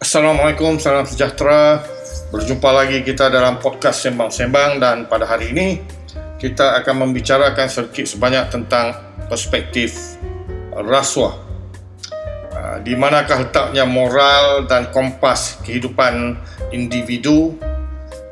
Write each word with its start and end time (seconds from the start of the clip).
Assalamualaikum, 0.00 0.80
salam 0.80 1.04
sejahtera. 1.04 1.84
Berjumpa 2.32 2.72
lagi 2.72 3.04
kita 3.04 3.28
dalam 3.28 3.60
podcast 3.60 4.00
Sembang-Sembang 4.00 4.80
dan 4.80 5.04
pada 5.04 5.28
hari 5.28 5.52
ini 5.52 5.76
kita 6.40 6.80
akan 6.80 7.04
membicarakan 7.04 7.68
sedikit 7.68 8.08
sebanyak 8.08 8.48
tentang 8.48 8.96
perspektif 9.28 10.16
rasuah. 10.72 11.36
Ah, 12.56 12.80
di 12.80 12.96
manakah 12.96 13.44
letaknya 13.44 13.84
moral 13.84 14.64
dan 14.64 14.88
kompas 14.88 15.60
kehidupan 15.68 16.32
individu 16.72 17.60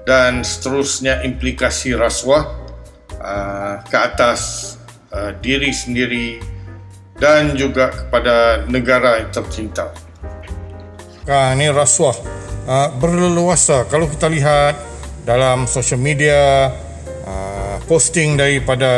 dan 0.09 0.41
seterusnya 0.41 1.21
implikasi 1.21 1.93
rasuah 1.93 2.49
ah, 3.21 3.85
ke 3.85 3.99
atas 4.09 4.41
ah, 5.13 5.37
diri 5.37 5.69
sendiri 5.69 6.41
dan 7.21 7.53
juga 7.61 7.93
kepada 7.93 8.65
negara 8.73 9.21
yang 9.21 9.29
tercinta. 9.29 10.08
Ini 11.29 11.69
rasuah 11.77 12.17
uh, 12.65 12.89
berleluasa? 12.97 13.85
Kalau 13.93 14.09
kita 14.09 14.33
lihat 14.33 14.81
dalam 15.29 15.69
social 15.69 16.01
media 16.01 16.73
uh, 17.29 17.77
posting 17.85 18.41
daripada 18.41 18.89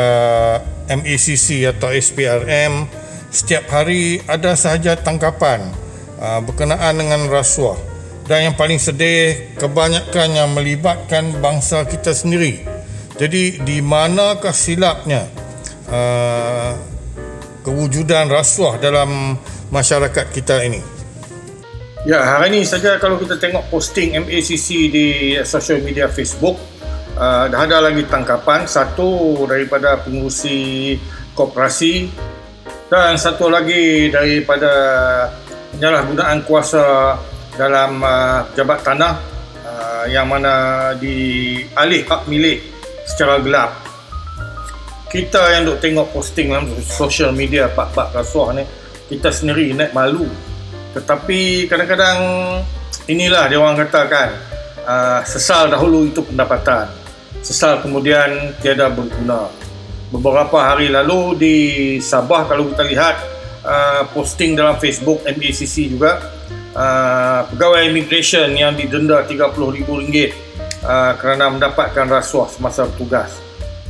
MACC 0.87 1.67
atau 1.67 1.91
SPRM 1.91 2.87
setiap 3.27 3.67
hari 3.67 4.23
ada 4.31 4.55
sahaja 4.55 4.95
tangkapan 4.95 5.75
uh, 6.23 6.39
berkenaan 6.39 7.03
dengan 7.03 7.27
rasuah. 7.27 7.75
Dan 8.23 8.47
yang 8.47 8.55
paling 8.55 8.79
sedih 8.79 9.59
kebanyakan 9.59 10.31
yang 10.31 10.55
melibatkan 10.55 11.35
bangsa 11.43 11.83
kita 11.83 12.15
sendiri. 12.15 12.63
Jadi 13.19 13.59
di 13.59 13.83
manakah 13.83 14.55
silapnya 14.55 15.27
kewujudan 17.67 18.31
rasuah 18.31 18.79
dalam 18.79 19.35
masyarakat 19.67 20.31
kita 20.31 20.63
ini 20.63 21.00
Ya, 22.01 22.17
hari 22.17 22.49
ini 22.49 22.65
saja 22.65 22.97
kalau 22.97 23.21
kita 23.21 23.37
tengok 23.37 23.69
posting 23.69 24.17
MACC 24.17 24.89
di 24.89 25.37
social 25.45 25.85
media 25.85 26.09
Facebook, 26.09 26.57
uh, 27.13 27.45
dah 27.45 27.61
ada 27.61 27.77
lagi 27.77 28.01
tangkapan. 28.09 28.65
Satu 28.65 29.37
daripada 29.45 30.01
pengurusi 30.01 30.97
koperasi 31.37 32.09
dan 32.89 33.21
satu 33.21 33.53
lagi 33.53 34.09
daripada 34.09 34.73
penyalahgunaan 35.77 36.41
kuasa 36.41 37.21
dalam 37.53 38.01
uh, 38.01 38.49
jabat 38.57 38.81
tanah 38.81 39.21
uh, 39.61 40.05
yang 40.09 40.25
mana 40.25 40.97
dialih 40.97 42.01
hak 42.09 42.25
milik 42.25 42.65
secara 43.05 43.37
gelap. 43.45 43.77
Kita 45.05 45.53
yang 45.53 45.69
duk 45.69 45.77
tengok 45.77 46.17
posting 46.17 46.49
dalam 46.49 46.65
social 46.81 47.29
media 47.29 47.69
pak-pak 47.69 48.09
rasuah 48.09 48.57
ni, 48.57 48.65
kita 49.05 49.29
sendiri 49.29 49.69
naik 49.77 49.93
malu 49.93 50.25
tetapi 50.91 51.71
kadang-kadang 51.71 52.19
inilah 53.07 53.47
dia 53.47 53.59
orang 53.59 53.79
katakan 53.79 54.35
uh, 54.83 55.21
sesal 55.23 55.71
dahulu 55.71 56.07
itu 56.07 56.21
pendapatan. 56.23 56.91
Sesal 57.41 57.81
kemudian 57.81 58.53
tiada 58.61 58.91
berguna. 58.91 59.49
Beberapa 60.11 60.59
hari 60.59 60.91
lalu 60.91 61.39
di 61.39 61.55
Sabah 62.03 62.45
kalau 62.45 62.67
kita 62.69 62.83
lihat 62.83 63.15
uh, 63.63 64.03
posting 64.11 64.53
dalam 64.53 64.75
Facebook 64.77 65.23
MACC 65.23 65.87
juga 65.87 66.19
uh, 66.75 67.47
pegawai 67.47 67.87
immigration 67.87 68.51
yang 68.51 68.75
didenda 68.75 69.23
RM30,000 69.23 69.87
uh, 70.83 71.13
kerana 71.15 71.49
mendapatkan 71.55 72.05
rasuah 72.11 72.51
semasa 72.51 72.83
bertugas. 72.85 73.39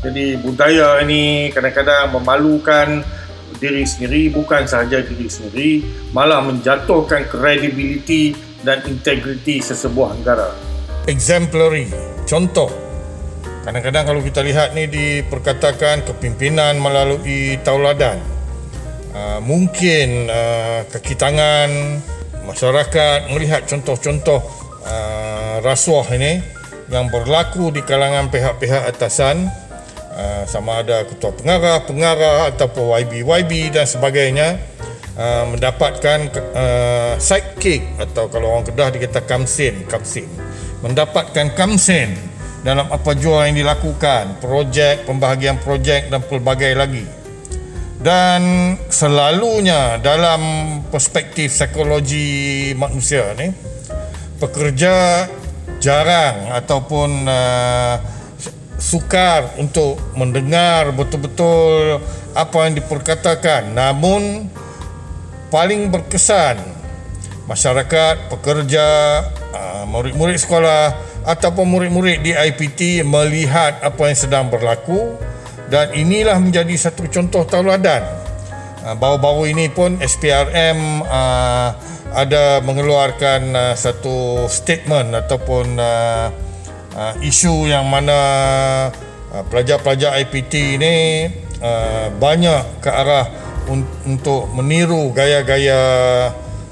Jadi 0.02 0.34
budaya 0.42 0.98
ini 1.06 1.54
kadang-kadang 1.54 2.10
memalukan 2.14 3.06
diri 3.58 3.84
sendiri 3.84 4.32
bukan 4.32 4.64
sahaja 4.70 5.04
diri 5.04 5.28
sendiri 5.28 5.72
malah 6.16 6.40
menjatuhkan 6.46 7.28
kredibiliti 7.28 8.38
dan 8.62 8.86
integriti 8.86 9.60
sesebuah 9.60 10.22
negara. 10.22 10.54
Exemplary. 11.10 11.90
Contoh 12.30 12.70
kadang-kadang 13.66 14.10
kalau 14.10 14.22
kita 14.22 14.42
lihat 14.46 14.74
ni 14.78 14.86
diperkatakan 14.90 16.06
kepimpinan 16.06 16.78
melalui 16.78 17.58
tauladan. 17.66 18.22
Uh, 19.12 19.44
mungkin 19.44 20.32
uh, 20.32 20.88
kaki 20.88 21.20
tangan 21.20 22.00
masyarakat 22.48 23.28
melihat 23.36 23.68
contoh-contoh 23.68 24.40
uh, 24.88 25.60
rasuah 25.60 26.08
ini 26.16 26.40
yang 26.88 27.12
berlaku 27.12 27.72
di 27.76 27.84
kalangan 27.84 28.32
pihak-pihak 28.32 28.88
atasan 28.88 29.52
Ah, 30.12 30.44
sama 30.44 30.84
ada 30.84 31.08
ketua 31.08 31.32
pengarah, 31.32 31.88
pengarah 31.88 32.52
ataupun 32.52 32.84
YB-YB 33.00 33.72
dan 33.72 33.88
sebagainya 33.88 34.60
uh, 35.16 35.48
mendapatkan 35.48 36.28
uh, 36.52 37.16
sidekick 37.16 37.96
atau 37.96 38.28
kalau 38.28 38.60
orang 38.60 38.68
Kedah 38.68 38.92
dikata 38.92 39.24
kamsin, 39.24 39.88
kamsin. 39.88 40.28
Mendapatkan 40.84 41.56
kamsin 41.56 42.12
dalam 42.60 42.92
apa 42.92 43.16
jua 43.16 43.48
yang 43.48 43.64
dilakukan, 43.64 44.44
projek, 44.44 45.08
pembahagian 45.08 45.56
projek 45.64 46.12
dan 46.12 46.20
pelbagai 46.28 46.76
lagi. 46.76 47.08
Dan 48.04 48.76
selalunya 48.92 49.96
dalam 50.04 50.42
perspektif 50.92 51.56
psikologi 51.56 52.76
manusia 52.76 53.32
ni, 53.40 53.48
pekerja 54.44 55.24
jarang 55.80 56.52
ataupun 56.52 57.10
uh, 57.32 58.21
sukar 58.82 59.54
untuk 59.62 60.02
mendengar 60.18 60.90
betul-betul 60.90 62.02
apa 62.34 62.58
yang 62.66 62.74
diperkatakan 62.82 63.78
namun 63.78 64.50
paling 65.54 65.94
berkesan 65.94 66.82
masyarakat, 67.52 68.32
pekerja, 68.32 68.88
ah, 69.52 69.84
murid-murid 69.84 70.40
sekolah 70.40 70.96
ataupun 71.28 71.68
murid-murid 71.68 72.24
di 72.24 72.32
IPT 72.32 73.04
melihat 73.04 73.84
apa 73.84 74.02
yang 74.08 74.18
sedang 74.18 74.46
berlaku 74.48 75.20
dan 75.68 75.92
inilah 75.92 76.40
menjadi 76.40 76.90
satu 76.90 77.06
contoh 77.12 77.44
tauladan. 77.44 78.08
Ah, 78.82 78.96
baru-baru 78.96 79.52
ini 79.52 79.68
pun 79.68 80.00
SPRM 80.00 81.04
ah, 81.06 81.76
ada 82.12 82.60
mengeluarkan 82.64 83.76
satu 83.80 84.48
statement 84.52 85.16
ataupun 85.16 85.80
uh, 86.96 87.14
isu 87.24 87.70
yang 87.70 87.88
mana 87.88 88.20
uh, 89.32 89.44
pelajar-pelajar 89.48 90.18
IPT 90.26 90.80
ini 90.80 90.96
uh, 91.60 92.12
banyak 92.16 92.84
ke 92.84 92.90
arah 92.90 93.28
un- 93.72 93.88
untuk 94.08 94.50
meniru 94.52 95.12
gaya-gaya 95.16 95.82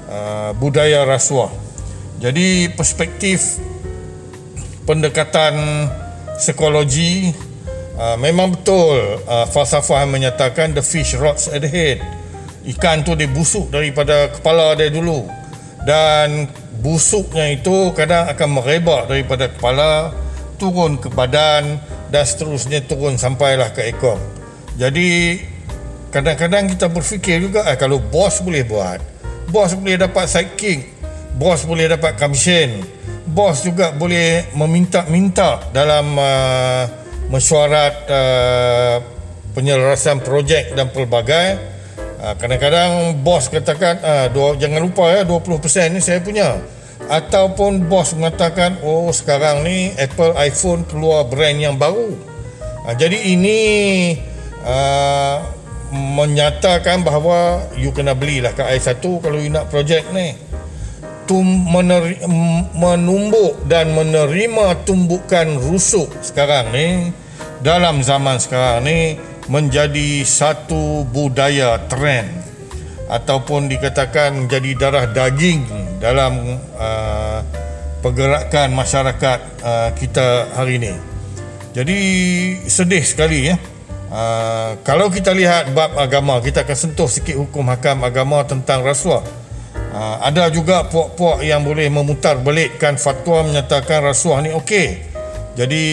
uh, 0.08 0.50
budaya 0.56 1.06
rasuah. 1.08 1.52
Jadi 2.20 2.68
perspektif 2.76 3.56
pendekatan 4.84 5.88
psikologi 6.36 7.32
uh, 7.96 8.16
memang 8.20 8.52
betul 8.56 9.24
uh, 9.24 9.46
falsafah 9.48 10.04
menyatakan 10.04 10.76
the 10.76 10.84
fish 10.84 11.16
rots 11.16 11.48
at 11.48 11.64
the 11.64 11.70
head. 11.70 12.00
Ikan 12.60 13.08
tu 13.08 13.16
dia 13.16 13.24
busuk 13.24 13.72
daripada 13.72 14.28
kepala 14.28 14.76
dia 14.76 14.92
dulu 14.92 15.24
dan 15.88 16.44
busuknya 16.80 17.52
itu 17.52 17.92
kadang 17.92 18.28
akan 18.28 18.48
merebak 18.56 19.08
daripada 19.08 19.52
kepala 19.52 20.16
turun 20.56 20.96
ke 21.00 21.08
badan 21.12 21.80
dan 22.12 22.24
seterusnya 22.24 22.84
turun 22.84 23.16
sampailah 23.16 23.72
ke 23.72 23.92
ekor. 23.92 24.20
Jadi 24.76 25.40
kadang-kadang 26.12 26.72
kita 26.72 26.88
berfikir 26.88 27.40
juga 27.40 27.64
eh, 27.68 27.76
kalau 27.76 28.00
bos 28.00 28.40
boleh 28.40 28.64
buat, 28.64 29.00
bos 29.48 29.72
boleh 29.76 30.00
dapat 30.00 30.26
sidekick, 30.26 30.88
bos 31.36 31.64
boleh 31.68 31.88
dapat 31.88 32.16
commission, 32.16 32.80
bos 33.30 33.62
juga 33.62 33.92
boleh 33.94 34.50
meminta-minta 34.58 35.70
dalam 35.70 36.16
uh, 36.18 36.84
mesyuarat 37.30 37.94
uh, 38.10 38.96
penyelarasan 39.54 40.18
projek 40.24 40.74
dan 40.74 40.90
pelbagai 40.90 41.69
Ha, 42.20 42.36
kadang-kadang 42.36 43.16
bos 43.24 43.48
katakan 43.48 43.96
ah, 44.04 44.28
dua, 44.28 44.52
jangan 44.60 44.84
lupa 44.84 45.08
ya 45.08 45.24
20% 45.24 45.96
ni 45.96 46.04
saya 46.04 46.20
punya. 46.20 46.60
Ataupun 47.08 47.88
bos 47.88 48.12
mengatakan 48.12 48.76
oh 48.84 49.08
sekarang 49.08 49.64
ni 49.64 49.96
Apple 49.96 50.36
iPhone 50.36 50.84
keluar 50.84 51.24
brand 51.24 51.56
yang 51.56 51.80
baru. 51.80 52.12
Ha, 52.84 52.92
jadi 52.92 53.16
ini 53.16 53.58
uh, 54.68 55.40
menyatakan 55.90 57.00
bahawa 57.00 57.64
you 57.80 57.88
kena 57.90 58.12
belilah 58.12 58.52
kat 58.52 58.68
i1 58.78 59.00
kalau 59.00 59.40
you 59.40 59.48
nak 59.48 59.72
projek 59.72 60.04
ni. 60.12 60.36
Meneri, 61.30 62.18
menumbuk 62.74 63.62
dan 63.70 63.94
menerima 63.94 64.82
tumbukan 64.82 65.46
rusuk 65.62 66.10
sekarang 66.26 66.74
ni 66.74 67.14
dalam 67.62 68.02
zaman 68.02 68.42
sekarang 68.42 68.82
ni 68.82 69.14
menjadi 69.50 70.22
satu 70.22 71.02
budaya 71.10 71.82
trend 71.90 72.30
ataupun 73.10 73.66
dikatakan 73.66 74.46
menjadi 74.46 74.70
darah 74.78 75.06
daging 75.10 75.66
dalam 75.98 76.62
uh, 76.78 77.42
pergerakan 77.98 78.70
masyarakat 78.78 79.38
uh, 79.66 79.90
kita 79.98 80.54
hari 80.54 80.78
ini. 80.78 80.94
Jadi 81.74 81.98
sedih 82.70 83.02
sekali 83.02 83.50
ya. 83.50 83.58
Uh, 84.10 84.78
kalau 84.86 85.10
kita 85.10 85.34
lihat 85.34 85.74
bab 85.74 85.98
agama, 85.98 86.38
kita 86.38 86.62
akan 86.62 86.78
sentuh 86.78 87.10
sikit 87.10 87.34
hukum 87.34 87.66
hakam 87.70 88.06
agama 88.06 88.46
tentang 88.46 88.86
rasuah. 88.86 89.26
Uh, 89.90 90.16
ada 90.22 90.46
juga 90.54 90.86
puak-puak 90.86 91.42
yang 91.42 91.66
boleh 91.66 91.90
memutar 91.90 92.38
belikkan 92.38 92.94
fatwa 92.94 93.42
menyatakan 93.42 94.06
rasuah 94.06 94.46
ni 94.46 94.54
okey. 94.54 95.10
Jadi 95.58 95.84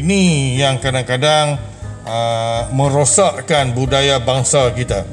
ini 0.00 0.54
yang 0.60 0.76
kadang-kadang 0.76 1.71
uh, 2.06 2.70
merosakkan 2.74 3.74
budaya 3.74 4.18
bangsa 4.22 4.70
kita. 4.74 5.06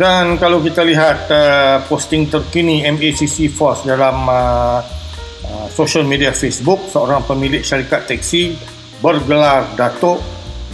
Dan 0.00 0.40
kalau 0.40 0.64
kita 0.64 0.80
lihat 0.80 1.28
uh, 1.28 1.84
posting 1.84 2.24
terkini 2.32 2.88
MACC 2.88 3.52
Force 3.52 3.84
dalam 3.84 4.24
uh, 4.24 4.80
uh, 5.44 5.66
social 5.68 6.08
media 6.08 6.32
Facebook, 6.32 6.88
seorang 6.88 7.20
pemilik 7.28 7.60
syarikat 7.60 8.08
teksi 8.08 8.56
bergelar 9.04 9.68
Datuk 9.76 10.24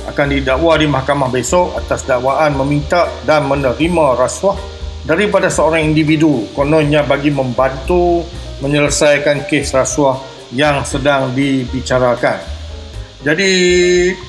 akan 0.07 0.27
didakwa 0.31 0.79
di 0.79 0.87
mahkamah 0.87 1.27
besok 1.27 1.75
atas 1.75 2.07
dakwaan 2.07 2.55
meminta 2.55 3.11
dan 3.27 3.51
menerima 3.51 4.15
rasuah 4.15 4.55
daripada 5.03 5.51
seorang 5.51 5.83
individu 5.83 6.47
kononnya 6.55 7.03
bagi 7.03 7.35
membantu 7.35 8.23
menyelesaikan 8.63 9.51
kes 9.51 9.75
rasuah 9.75 10.23
yang 10.55 10.87
sedang 10.87 11.35
dibicarakan. 11.35 12.56
Jadi 13.27 13.51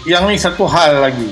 yang 0.09 0.25
ni 0.25 0.41
satu 0.41 0.65
hal 0.65 1.05
lagi. 1.05 1.29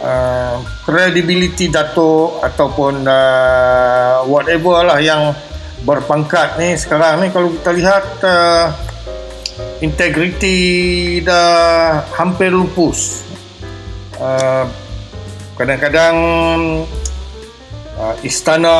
Uh, 0.00 0.64
credibility 0.82 1.68
dato 1.68 2.40
ataupun 2.40 3.04
uh, 3.04 4.24
whatever 4.26 4.80
lah 4.80 4.96
yang 4.96 5.36
berpangkat 5.84 6.56
ni 6.56 6.72
sekarang 6.72 7.20
ni 7.20 7.28
kalau 7.28 7.52
kita 7.52 7.70
lihat 7.76 8.04
uh, 8.24 8.72
integriti 9.78 11.20
dah 11.22 12.02
hampir 12.18 12.50
lupus. 12.50 13.22
Uh, 14.18 14.66
kadang-kadang 15.54 16.16
uh, 18.00 18.14
istana 18.26 18.76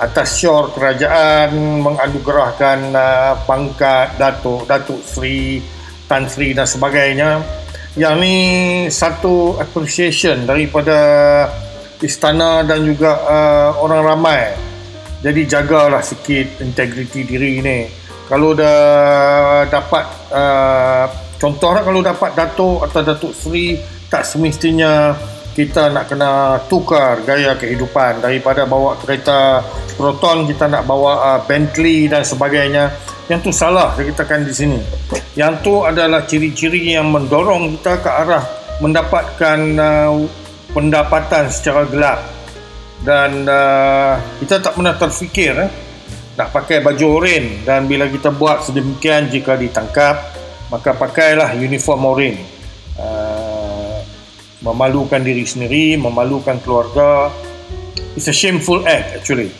atas 0.00 0.40
syur 0.40 0.72
kerajaan 0.72 1.84
menganugerahkan 1.84 2.96
uh, 2.96 3.34
pangkat 3.44 4.08
datuk 4.16 4.64
datuk 4.64 5.04
sri 5.04 5.60
tan 6.10 6.26
sri 6.26 6.50
dan 6.50 6.66
sebagainya 6.66 7.38
yang 7.94 8.18
ni 8.18 8.34
satu 8.90 9.54
appreciation 9.62 10.42
daripada 10.42 10.98
istana 12.02 12.66
dan 12.66 12.82
juga 12.82 13.14
uh, 13.22 13.70
orang 13.78 14.02
ramai. 14.02 14.42
Jadi 15.22 15.46
jagalah 15.46 16.02
sikit 16.02 16.64
integriti 16.64 17.22
diri 17.22 17.62
ni. 17.62 17.86
Kalau 18.26 18.54
dah 18.54 19.66
dapat 19.70 20.04
uh, 20.34 21.06
contohnya 21.38 21.82
kalau 21.86 22.00
dapat 22.02 22.30
datuk 22.34 22.78
atau 22.86 23.00
datuk 23.02 23.32
sri 23.34 23.78
tak 24.06 24.26
semestinya 24.26 25.14
kita 25.54 25.90
nak 25.90 26.06
kena 26.06 26.62
tukar 26.70 27.26
gaya 27.26 27.58
kehidupan 27.58 28.22
daripada 28.22 28.64
bawa 28.70 28.94
kereta 29.02 29.66
Proton 29.98 30.46
kita 30.46 30.70
nak 30.70 30.86
bawa 30.86 31.36
uh, 31.36 31.40
Bentley 31.44 32.06
dan 32.06 32.22
sebagainya 32.22 32.94
yang 33.30 33.38
tu 33.38 33.54
salah 33.54 33.94
kita 33.94 34.26
kan 34.26 34.42
di 34.42 34.50
sini. 34.50 34.82
Yang 35.38 35.62
tu 35.62 35.86
adalah 35.86 36.26
ciri-ciri 36.26 36.98
yang 36.98 37.14
mendorong 37.14 37.78
kita 37.78 38.02
ke 38.02 38.10
arah 38.10 38.42
mendapatkan 38.82 39.58
uh, 39.78 40.26
pendapatan 40.74 41.46
secara 41.46 41.86
gelap. 41.86 42.18
Dan 43.06 43.46
uh, 43.46 44.18
kita 44.42 44.58
tak 44.58 44.74
pernah 44.74 44.98
terfikir 44.98 45.54
eh, 45.56 45.70
nak 46.34 46.50
pakai 46.50 46.82
baju 46.82 47.22
oren. 47.22 47.62
Dan 47.62 47.86
bila 47.86 48.10
kita 48.10 48.34
buat 48.34 48.66
sedemikian 48.66 49.30
jika 49.30 49.54
ditangkap 49.54 50.18
maka 50.74 50.90
pakailah 50.98 51.54
uniform 51.54 52.02
oren. 52.10 52.36
Memalukan 54.60 55.24
diri 55.24 55.48
sendiri, 55.48 55.96
memalukan 55.96 56.58
keluarga. 56.60 57.32
It's 58.12 58.28
a 58.28 58.34
shameful 58.34 58.84
act 58.84 59.22
actually. 59.22 59.54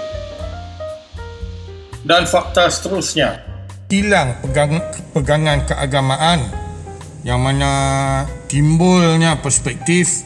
Dan 2.05 2.28
fakta 2.28 2.69
seterusnya, 2.69 3.50
hilang 3.90 4.38
pegang, 4.38 4.78
pegangan 5.10 5.66
keagamaan 5.66 6.46
yang 7.26 7.42
mana 7.42 7.72
timbulnya 8.46 9.42
perspektif 9.42 10.22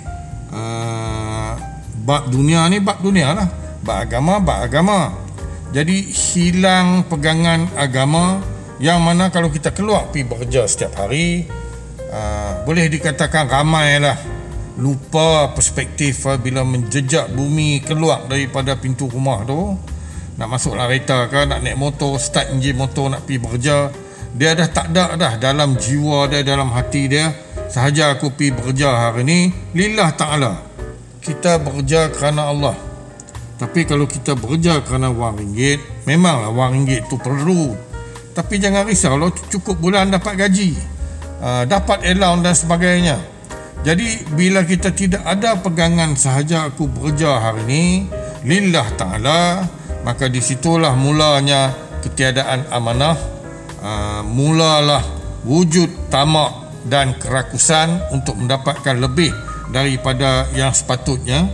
uh, 0.52 1.56
bab 2.04 2.28
dunia 2.28 2.68
ni 2.68 2.78
bab 2.78 3.00
dunia 3.00 3.32
lah. 3.32 3.48
Bab 3.80 4.04
agama, 4.04 4.38
bab 4.40 4.68
agama. 4.68 5.00
Jadi 5.72 6.12
hilang 6.12 7.08
pegangan 7.08 7.66
agama 7.74 8.38
yang 8.78 9.02
mana 9.02 9.32
kalau 9.32 9.50
kita 9.50 9.74
keluar 9.74 10.12
pergi 10.12 10.28
bekerja 10.28 10.60
setiap 10.70 10.92
hari 11.00 11.48
uh, 12.12 12.62
boleh 12.62 12.86
dikatakan 12.86 13.50
ramai 13.50 13.98
lah 13.98 14.14
lupa 14.78 15.50
perspektif 15.50 16.26
uh, 16.26 16.38
bila 16.38 16.62
menjejak 16.62 17.30
bumi 17.34 17.82
keluar 17.82 18.26
daripada 18.30 18.78
pintu 18.78 19.10
rumah 19.10 19.42
tu 19.46 19.74
nak 20.34 20.48
masuk 20.50 20.74
kereta 20.74 21.30
ke 21.30 21.46
nak 21.46 21.62
naik 21.62 21.78
motor 21.78 22.18
start 22.18 22.50
enjin 22.50 22.74
motor 22.74 23.10
nak 23.10 23.26
pergi 23.26 23.38
bekerja. 23.38 23.78
Dia 24.34 24.58
dah 24.58 24.66
tak 24.66 24.90
ada 24.90 25.14
dah 25.14 25.32
dalam 25.38 25.78
jiwa 25.78 26.26
dia 26.26 26.42
dalam 26.42 26.74
hati 26.74 27.06
dia. 27.06 27.30
Sahaja 27.70 28.14
aku 28.14 28.34
pergi 28.34 28.54
bekerja 28.54 28.88
hari 28.90 29.22
ni 29.22 29.38
lillah 29.72 30.10
ta'ala 30.14 30.74
kita 31.24 31.56
bekerja 31.62 32.12
kerana 32.12 32.52
Allah. 32.52 32.76
Tapi 33.56 33.88
kalau 33.88 34.04
kita 34.04 34.36
bekerja 34.36 34.84
kerana 34.84 35.08
wang 35.08 35.40
ringgit 35.40 35.80
memanglah 36.04 36.52
wang 36.52 36.76
ringgit 36.76 37.08
tu 37.08 37.16
perlu. 37.16 37.72
Tapi 38.34 38.58
jangan 38.58 38.84
risau 38.84 39.14
lah 39.14 39.30
cukup 39.48 39.78
bulan 39.78 40.10
dapat 40.10 40.34
gaji 40.34 40.74
uh, 41.40 41.64
dapat 41.64 42.04
allowance 42.04 42.42
dan 42.44 42.54
sebagainya. 42.54 43.16
Jadi 43.84 44.32
bila 44.32 44.64
kita 44.64 44.90
tidak 44.96 45.22
ada 45.28 45.60
pegangan 45.60 46.16
sahaja 46.16 46.72
aku 46.72 46.88
bekerja 46.88 47.36
hari 47.36 47.62
ini 47.68 47.84
lillah 48.44 48.88
taala 48.96 49.68
maka 50.04 50.28
di 50.28 50.38
situlah 50.38 50.92
mulanya 50.94 51.72
ketiadaan 52.04 52.68
amanah 52.68 53.16
uh, 53.80 54.20
mulalah 54.22 55.00
wujud 55.48 56.12
tamak 56.12 56.52
dan 56.84 57.16
kerakusan 57.16 57.96
untuk 58.12 58.36
mendapatkan 58.36 59.00
lebih 59.00 59.32
daripada 59.72 60.44
yang 60.52 60.70
sepatutnya 60.70 61.48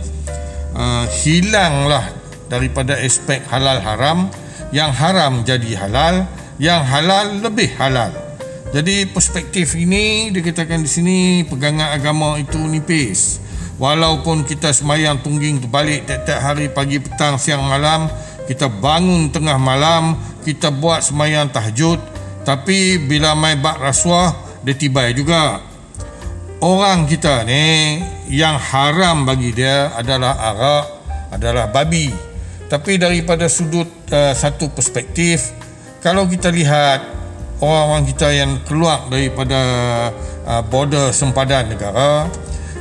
uh, 0.75 1.07
hilanglah 1.23 2.11
daripada 2.51 2.99
aspek 2.99 3.39
halal 3.47 3.79
haram 3.79 4.27
yang 4.75 4.91
haram 4.91 5.47
jadi 5.47 5.87
halal 5.87 6.27
yang 6.59 6.83
halal 6.83 7.39
lebih 7.39 7.71
halal 7.79 8.11
jadi 8.71 9.03
perspektif 9.03 9.75
ini 9.75 10.31
dikatakan 10.31 10.79
di 10.79 10.87
sini 10.87 11.17
pegangan 11.43 11.91
agama 11.91 12.39
itu 12.39 12.55
nipis. 12.55 13.43
Walaupun 13.75 14.47
kita 14.47 14.71
semayang 14.71 15.19
tungging 15.19 15.59
terbalik 15.59 16.07
tiap-tiap 16.07 16.39
hari 16.39 16.71
pagi, 16.71 17.03
petang, 17.03 17.35
siang, 17.35 17.67
malam, 17.67 18.07
kita 18.51 18.67
bangun 18.67 19.31
tengah 19.31 19.55
malam, 19.55 20.19
kita 20.43 20.75
buat 20.75 20.99
semayang 20.99 21.47
tahajud, 21.55 22.03
tapi 22.43 22.99
bila 22.99 23.31
mai 23.31 23.55
bak 23.55 23.79
rasuah, 23.79 24.35
dia 24.59 24.75
tibai 24.75 25.15
juga. 25.15 25.63
Orang 26.59 27.07
kita 27.07 27.47
ni 27.47 28.03
yang 28.27 28.59
haram 28.59 29.23
bagi 29.23 29.55
dia 29.55 29.95
adalah 29.95 30.35
arak, 30.51 30.85
adalah 31.31 31.71
babi. 31.71 32.11
Tapi 32.67 32.99
daripada 32.99 33.47
sudut 33.47 33.87
uh, 34.11 34.35
satu 34.35 34.67
perspektif, 34.67 35.55
kalau 36.03 36.27
kita 36.27 36.51
lihat 36.51 37.07
orang-orang 37.63 38.03
kita 38.11 38.35
yang 38.35 38.59
keluar 38.67 39.07
daripada 39.07 39.59
uh, 40.43 40.61
border 40.67 41.15
sempadan 41.15 41.71
negara 41.71 42.27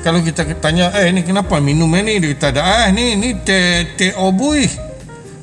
kalau 0.00 0.24
kita 0.24 0.48
tanya 0.64 0.88
eh 0.96 1.12
ni 1.12 1.20
kenapa 1.20 1.60
minum 1.60 1.92
ni 1.92 2.16
dia 2.16 2.32
kata 2.32 2.64
ah 2.64 2.88
ni 2.88 3.20
ni 3.20 3.36
teh 3.44 3.84
teh 4.00 4.16
obui 4.16 4.64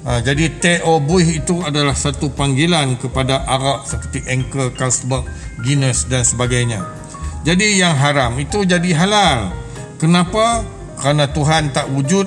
uh, 0.08 0.20
jadi 0.24 0.48
teh 0.58 0.80
obui 0.88 1.44
itu 1.44 1.60
adalah 1.60 1.92
satu 1.92 2.32
panggilan 2.32 2.96
kepada 2.96 3.44
arak 3.44 3.84
seperti 3.84 4.24
Anchor, 4.32 4.72
Carlsberg, 4.72 5.28
Guinness 5.60 6.08
dan 6.08 6.24
sebagainya. 6.24 6.88
Jadi 7.44 7.84
yang 7.84 7.94
haram 7.94 8.40
itu 8.40 8.64
jadi 8.64 8.96
halal. 8.96 9.52
Kenapa? 10.00 10.64
Kerana 10.98 11.30
Tuhan 11.30 11.76
tak 11.76 11.92
wujud 11.92 12.26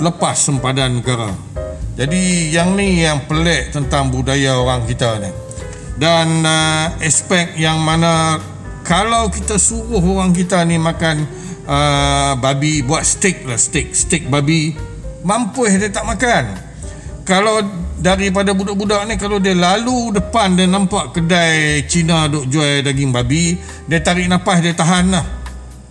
lepas 0.00 0.36
sempadan 0.40 0.98
negara. 0.98 1.30
Jadi 1.94 2.54
yang 2.54 2.74
ni 2.78 3.02
yang 3.02 3.26
pelik 3.26 3.74
tentang 3.74 4.08
budaya 4.08 4.58
orang 4.58 4.86
kita 4.88 5.20
ni. 5.20 5.30
Dan 5.98 6.46
uh, 6.46 6.94
aspek 7.02 7.58
yang 7.58 7.82
mana 7.82 8.38
kalau 8.88 9.28
kita 9.28 9.60
suruh 9.60 10.00
orang 10.00 10.32
kita 10.32 10.64
ni 10.64 10.80
makan 10.80 11.26
uh, 11.68 12.32
babi 12.40 12.80
buat 12.80 13.04
steak 13.04 13.44
lah 13.44 13.60
steak 13.60 13.92
steak 13.92 14.30
babi 14.32 14.72
mampu 15.20 15.68
dia 15.68 15.92
tak 15.92 16.08
makan 16.08 16.67
kalau 17.28 17.60
daripada 18.00 18.56
budak-budak 18.56 19.04
ni 19.04 19.20
kalau 19.20 19.36
dia 19.36 19.52
lalu 19.52 20.16
depan 20.16 20.56
dia 20.56 20.64
nampak 20.64 21.12
kedai 21.12 21.84
Cina 21.84 22.24
duk 22.24 22.48
jual 22.48 22.80
daging 22.80 23.12
babi 23.12 23.60
dia 23.84 24.00
tarik 24.00 24.32
nafas 24.32 24.64
dia 24.64 24.72
tahan 24.72 25.12
lah. 25.12 25.26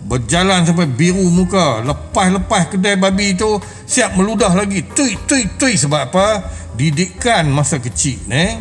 Berjalan 0.02 0.66
sampai 0.66 0.90
biru 0.90 1.22
muka 1.30 1.78
lepas-lepas 1.86 2.74
kedai 2.74 2.98
babi 2.98 3.38
tu 3.38 3.54
siap 3.86 4.18
meludah 4.18 4.50
lagi. 4.50 4.82
Tui 4.82 5.14
tui 5.30 5.46
tui 5.54 5.78
sebab 5.78 6.10
apa? 6.10 6.42
Didikan 6.74 7.46
masa 7.54 7.78
kecil 7.78 8.18
ni. 8.26 8.58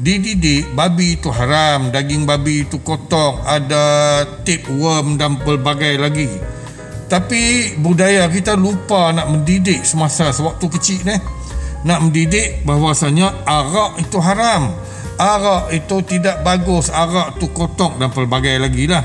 Dididik 0.00 0.72
babi 0.72 1.20
itu 1.20 1.28
haram 1.28 1.92
daging 1.92 2.24
babi 2.24 2.64
itu 2.64 2.80
kotor 2.80 3.44
ada 3.44 4.24
tapeworm 4.48 5.20
dan 5.20 5.36
pelbagai 5.44 6.00
lagi. 6.00 6.32
Tapi 7.04 7.76
budaya 7.84 8.24
kita 8.32 8.56
lupa 8.56 9.12
nak 9.12 9.28
mendidik 9.28 9.84
semasa 9.84 10.32
sewaktu 10.32 10.66
kecil 10.72 11.04
ni 11.04 11.33
nak 11.84 12.00
mendidik 12.00 12.64
bahawasanya 12.64 13.44
arak 13.44 14.00
itu 14.00 14.18
haram. 14.18 14.72
Arak 15.20 15.70
itu 15.76 15.96
tidak 16.02 16.40
bagus. 16.42 16.88
Arak 16.90 17.38
tu 17.38 17.52
kotok 17.52 18.00
dan 18.00 18.10
pelbagai 18.10 18.56
lagi 18.56 18.88
lah. 18.88 19.04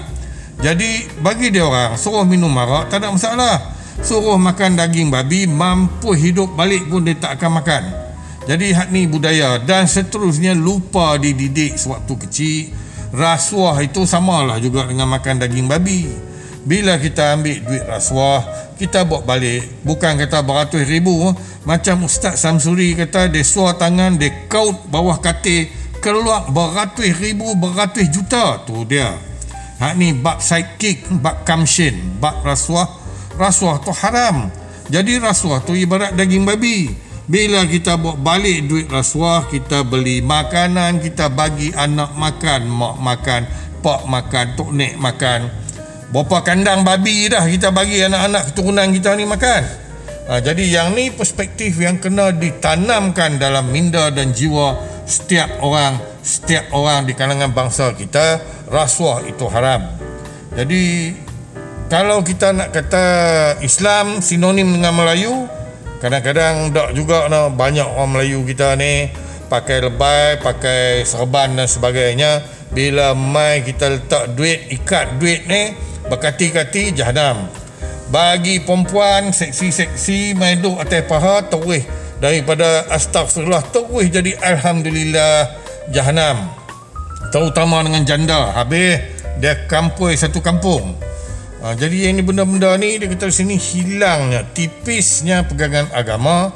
Jadi 0.60 1.22
bagi 1.24 1.52
dia 1.52 1.68
orang 1.68 1.96
suruh 1.96 2.24
minum 2.24 2.52
arak 2.56 2.88
tak 2.88 3.04
ada 3.04 3.12
masalah. 3.12 3.56
Suruh 4.00 4.40
makan 4.40 4.80
daging 4.80 5.12
babi 5.12 5.44
mampu 5.44 6.16
hidup 6.16 6.56
balik 6.56 6.88
pun 6.88 7.04
dia 7.04 7.20
tak 7.20 7.36
akan 7.36 7.60
makan. 7.60 7.84
Jadi 8.48 8.72
hak 8.72 8.90
ni 8.96 9.06
budaya. 9.06 9.60
Dan 9.60 9.86
seterusnya 9.86 10.56
lupa 10.56 11.20
dididik 11.20 11.76
sewaktu 11.76 12.14
kecil. 12.26 12.62
Rasuah 13.10 13.76
itu 13.84 14.08
samalah 14.08 14.62
juga 14.62 14.88
dengan 14.88 15.10
makan 15.10 15.42
daging 15.42 15.68
babi 15.68 16.29
bila 16.68 17.00
kita 17.00 17.40
ambil 17.40 17.58
duit 17.64 17.84
rasuah 17.88 18.70
kita 18.80 19.04
bawa 19.04 19.24
balik. 19.28 19.84
Bukan 19.84 20.16
kata 20.16 20.40
beratus 20.40 20.88
ribu. 20.88 21.36
Macam 21.68 22.08
Ustaz 22.08 22.40
Samsuri 22.40 22.96
kata 22.96 23.28
dia 23.28 23.44
suar 23.44 23.76
tangan 23.76 24.16
dia 24.16 24.48
kaut 24.48 24.88
bawah 24.88 25.20
katil 25.20 25.68
keluar 26.00 26.48
beratus 26.48 27.12
ribu 27.20 27.52
beratus 27.60 28.08
juta. 28.08 28.64
Tu 28.64 28.88
dia. 28.88 29.20
Hak 29.84 30.00
ni 30.00 30.16
bab 30.16 30.40
sidekick 30.40 31.08
bab 31.20 31.44
kamshin 31.44 32.20
bab 32.24 32.40
rasuah. 32.44 32.88
Rasuah 33.36 33.84
tu 33.84 33.92
haram. 33.92 34.48
Jadi 34.88 35.20
rasuah 35.20 35.60
tu 35.64 35.76
ibarat 35.76 36.16
daging 36.16 36.48
babi. 36.48 36.92
Bila 37.30 37.62
kita 37.70 37.94
bawa 37.94 38.18
balik 38.18 38.66
duit 38.66 38.88
rasuah 38.90 39.46
kita 39.52 39.86
beli 39.86 40.24
makanan 40.24 40.98
kita 40.98 41.30
bagi 41.30 41.70
anak 41.78 42.18
makan 42.18 42.66
mak 42.66 42.96
makan 42.98 43.42
pak 43.86 44.02
makan 44.10 44.46
tok 44.58 44.74
nek 44.74 44.98
makan 44.98 45.46
Berapa 46.10 46.42
kandang 46.42 46.82
babi 46.82 47.30
dah 47.30 47.46
kita 47.46 47.70
bagi 47.70 48.02
anak-anak 48.02 48.50
keturunan 48.50 48.90
kita 48.90 49.14
ni 49.14 49.30
makan. 49.30 49.62
Ha, 50.26 50.42
jadi 50.42 50.64
yang 50.66 50.98
ni 50.98 51.14
perspektif 51.14 51.78
yang 51.78 52.02
kena 52.02 52.34
ditanamkan 52.34 53.38
dalam 53.38 53.70
minda 53.70 54.10
dan 54.10 54.34
jiwa 54.34 54.78
setiap 55.06 55.62
orang, 55.62 56.02
setiap 56.26 56.70
orang 56.74 57.06
di 57.06 57.14
kalangan 57.14 57.54
bangsa 57.54 57.94
kita, 57.94 58.42
rasuah 58.70 59.26
itu 59.26 59.46
haram. 59.54 59.86
Jadi 60.58 61.14
kalau 61.90 62.26
kita 62.26 62.58
nak 62.58 62.70
kata 62.74 63.06
Islam 63.62 64.22
sinonim 64.22 64.66
dengan 64.70 64.94
Melayu, 64.98 65.46
kadang-kadang 66.02 66.74
tak 66.74 66.94
juga 66.98 67.30
no, 67.30 67.54
banyak 67.54 67.86
orang 67.86 68.18
Melayu 68.18 68.46
kita 68.50 68.74
ni 68.78 69.10
pakai 69.50 69.90
lebay, 69.90 70.42
pakai 70.42 71.06
serban 71.06 71.54
dan 71.54 71.70
sebagainya. 71.70 72.46
Bila 72.70 73.18
mai 73.18 73.66
kita 73.66 73.90
letak 73.90 74.38
duit, 74.38 74.70
ikat 74.70 75.18
duit 75.18 75.50
ni, 75.50 75.74
berkati-kati 76.10 76.98
jahanam. 76.98 77.48
Bagi 78.10 78.66
perempuan 78.66 79.30
seksi-seksi 79.30 80.34
main 80.34 80.58
duk 80.60 80.82
atas 80.82 81.06
paha 81.06 81.46
terus 81.46 81.86
daripada 82.18 82.90
astagfirullah 82.90 83.62
terus 83.70 84.10
jadi 84.10 84.34
alhamdulillah 84.42 85.54
jahanam. 85.94 86.50
Terutama 87.30 87.86
dengan 87.86 88.04
janda. 88.10 88.50
Habis 88.58 88.98
dia 89.38 89.70
kampung 89.70 90.10
satu 90.18 90.42
kampung. 90.42 90.98
Ha, 91.62 91.76
jadi 91.76 92.10
yang 92.10 92.18
ni 92.18 92.24
benda-benda 92.24 92.80
ni 92.80 92.98
dia 92.98 93.12
kata 93.12 93.30
sini 93.30 93.60
hilangnya 93.60 94.42
tipisnya 94.58 95.46
pegangan 95.46 95.92
agama. 95.94 96.50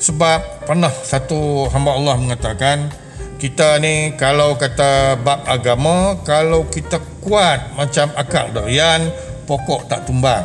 Sebab 0.00 0.64
pernah 0.64 0.88
satu 0.88 1.68
hamba 1.68 1.92
Allah 1.92 2.16
mengatakan 2.16 2.88
kita 3.36 3.76
ni 3.80 4.16
kalau 4.16 4.56
kata 4.56 5.20
bab 5.20 5.44
agama 5.44 6.16
kalau 6.24 6.64
kita 6.68 7.00
kuat 7.20 7.76
macam 7.76 8.10
akak 8.16 8.56
durian 8.56 9.08
pokok 9.44 9.86
tak 9.86 10.08
tumbang. 10.08 10.44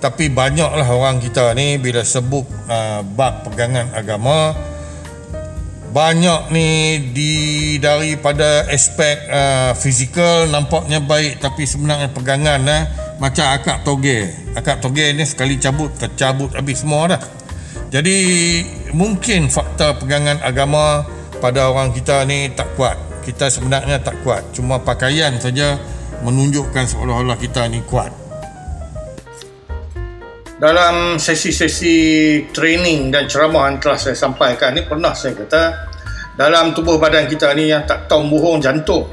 Tapi 0.00 0.32
banyaklah 0.32 0.88
orang 0.88 1.20
kita 1.20 1.52
ni 1.52 1.76
bila 1.76 2.00
sebut 2.00 2.48
uh, 2.68 3.04
bab 3.04 3.44
pegangan 3.44 3.92
agama 3.92 4.56
banyak 5.90 6.54
ni 6.54 6.68
di 7.10 7.34
daripada 7.82 8.62
aspek 8.70 9.26
uh, 9.26 9.74
fizikal 9.74 10.46
nampaknya 10.46 11.02
baik 11.02 11.42
tapi 11.42 11.66
sebenarnya 11.66 12.14
pegangan 12.14 12.62
eh, 12.70 12.86
macam 13.18 13.50
akak 13.50 13.82
toge. 13.82 14.30
Akak 14.54 14.78
toge 14.78 15.10
ni 15.12 15.26
sekali 15.26 15.58
cabut 15.58 15.90
tercabut 15.98 16.54
habis 16.54 16.86
semua 16.86 17.18
dah. 17.18 17.22
Jadi 17.90 18.16
mungkin 18.94 19.50
fakta 19.50 19.98
pegangan 19.98 20.38
agama 20.46 21.02
pada 21.42 21.66
orang 21.66 21.90
kita 21.90 22.22
ni 22.22 22.54
tak 22.54 22.70
kuat. 22.78 22.94
Kita 23.26 23.50
sebenarnya 23.50 23.98
tak 23.98 24.22
kuat. 24.22 24.54
Cuma 24.54 24.78
pakaian 24.78 25.34
saja 25.42 25.74
menunjukkan 26.24 26.84
seolah-olah 26.84 27.38
kita 27.40 27.66
ni 27.68 27.80
kuat. 27.84 28.12
Dalam 30.60 31.16
sesi-sesi 31.16 31.96
training 32.52 33.08
dan 33.08 33.24
ceramah 33.24 33.72
yang 33.72 33.80
telah 33.80 33.96
saya 33.96 34.12
sampaikan 34.12 34.76
ni 34.76 34.84
pernah 34.84 35.16
saya 35.16 35.32
kata 35.32 35.62
dalam 36.36 36.76
tubuh 36.76 37.00
badan 37.00 37.24
kita 37.24 37.56
ni 37.56 37.72
yang 37.72 37.88
tak 37.88 38.04
tahu 38.12 38.28
buhung 38.28 38.60
jantung. 38.60 39.08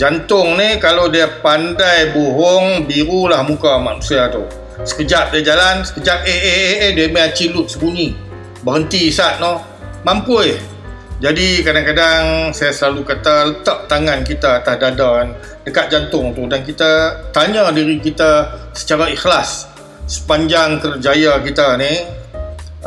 Jantung 0.00 0.56
ni 0.56 0.80
kalau 0.80 1.12
dia 1.12 1.28
pandai 1.44 2.16
buhung 2.16 2.88
birulah 2.88 3.44
muka 3.44 3.76
manusia 3.76 4.32
tu. 4.32 4.40
Sekejap 4.80 5.28
dia 5.36 5.52
jalan 5.52 5.84
sekejap 5.84 6.24
eh 6.24 6.40
eh 6.40 6.54
eh, 6.56 6.76
eh 6.88 6.90
dia 6.96 7.12
main 7.12 7.28
cilut 7.36 7.68
sembunyi. 7.68 8.16
Berhenti 8.64 9.12
sat 9.12 9.44
no. 9.44 9.60
Mampu 10.08 10.40
eh 10.40 10.79
jadi 11.20 11.60
kadang-kadang 11.60 12.48
saya 12.56 12.72
selalu 12.72 13.04
kata 13.04 13.52
letak 13.52 13.84
tangan 13.92 14.24
kita 14.24 14.64
atas 14.64 14.80
dada 14.80 15.28
dekat 15.68 15.92
jantung 15.92 16.32
tu. 16.32 16.48
Dan 16.48 16.64
kita 16.64 17.12
tanya 17.28 17.68
diri 17.76 18.00
kita 18.00 18.48
secara 18.72 19.04
ikhlas. 19.12 19.68
Sepanjang 20.08 20.80
kerjaya 20.80 21.36
kita 21.44 21.76
ni 21.76 21.92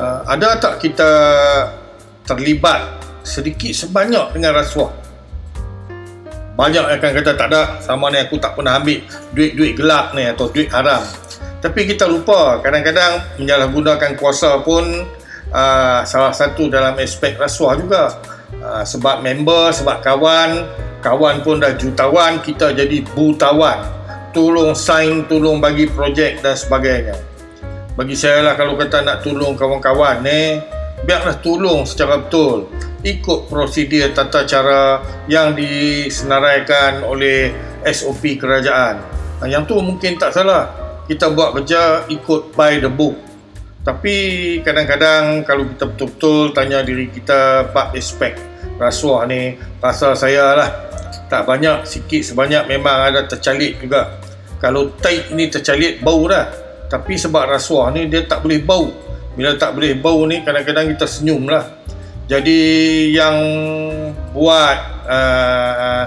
uh, 0.02 0.26
ada 0.26 0.58
tak 0.58 0.82
kita 0.82 1.12
terlibat 2.26 3.06
sedikit 3.22 3.70
sebanyak 3.70 4.34
dengan 4.34 4.58
rasuah? 4.58 4.90
Banyak 6.58 6.90
yang 6.90 6.98
akan 6.98 7.12
kata 7.22 7.32
tak 7.38 7.48
ada 7.54 7.78
sama 7.86 8.10
ni 8.10 8.18
aku 8.18 8.42
tak 8.42 8.58
pernah 8.58 8.82
ambil 8.82 8.98
duit-duit 9.38 9.78
gelap 9.78 10.18
ni 10.18 10.26
atau 10.26 10.50
duit 10.50 10.74
haram. 10.74 11.06
Tapi 11.62 11.86
kita 11.86 12.10
lupa 12.10 12.58
kadang-kadang 12.66 13.38
menyalahgunakan 13.38 14.18
kuasa 14.18 14.58
pun 14.66 15.06
uh, 15.54 16.02
salah 16.04 16.34
satu 16.34 16.68
dalam 16.68 16.98
aspek 16.98 17.38
rasuah 17.38 17.78
juga. 17.78 18.04
Uh, 18.64 18.84
sebab 18.84 19.22
member 19.22 19.76
sebab 19.76 20.00
kawan 20.02 20.66
kawan 21.04 21.44
pun 21.46 21.62
dah 21.62 21.78
jutawan 21.78 22.42
kita 22.42 22.74
jadi 22.74 23.06
butawan. 23.14 23.86
Tolong 24.34 24.74
sign 24.74 25.30
tolong 25.30 25.62
bagi 25.62 25.86
projek 25.86 26.42
dan 26.42 26.58
sebagainya. 26.58 27.14
Bagi 27.94 28.18
saya 28.18 28.42
lah 28.42 28.58
kalau 28.58 28.74
kata 28.74 29.06
nak 29.06 29.22
tolong 29.22 29.54
kawan-kawan 29.54 30.26
ni 30.26 30.58
biarlah 31.06 31.38
tolong 31.46 31.86
secara 31.86 32.18
betul. 32.18 32.66
Ikut 33.04 33.52
prosedur 33.52 34.16
tata 34.16 34.48
cara 34.48 35.04
yang 35.28 35.54
disenaraikan 35.54 37.04
oleh 37.04 37.52
SOP 37.84 38.40
kerajaan. 38.40 39.04
Uh, 39.44 39.48
yang 39.52 39.68
tu 39.70 39.78
mungkin 39.78 40.18
tak 40.18 40.34
salah. 40.34 40.72
Kita 41.04 41.36
buat 41.36 41.52
kerja 41.52 42.08
ikut 42.08 42.56
by 42.56 42.80
the 42.80 42.88
book 42.88 43.33
tapi 43.84 44.16
kadang-kadang 44.64 45.44
kalau 45.44 45.68
kita 45.68 45.86
betul-betul 45.92 46.56
tanya 46.56 46.80
diri 46.82 47.12
kita 47.12 47.70
bab 47.76 47.92
aspek 47.92 48.40
rasuah 48.80 49.28
ni 49.28 49.60
rasa 49.84 50.16
saya 50.16 50.56
lah. 50.56 50.72
Tak 51.28 51.44
banyak 51.50 51.84
sikit 51.84 52.24
sebanyak 52.24 52.68
memang 52.70 53.12
ada 53.12 53.28
tercalit 53.28 53.80
juga. 53.84 54.20
Kalau 54.64 54.96
taik 54.96 55.36
ni 55.36 55.52
tercalit 55.52 56.00
bau 56.00 56.24
dah. 56.32 56.48
Tapi 56.88 57.18
sebab 57.18 57.50
rasuah 57.50 57.90
ni 57.92 58.08
dia 58.08 58.24
tak 58.24 58.46
boleh 58.46 58.62
bau. 58.62 58.88
Bila 59.34 59.58
tak 59.58 59.76
boleh 59.76 59.98
bau 59.98 60.24
ni 60.30 60.46
kadang-kadang 60.46 60.94
kita 60.94 61.10
senyum 61.10 61.50
lah 61.50 61.84
jadi 62.24 62.60
yang 63.12 63.38
buat 64.32 64.78
uh, 65.04 66.04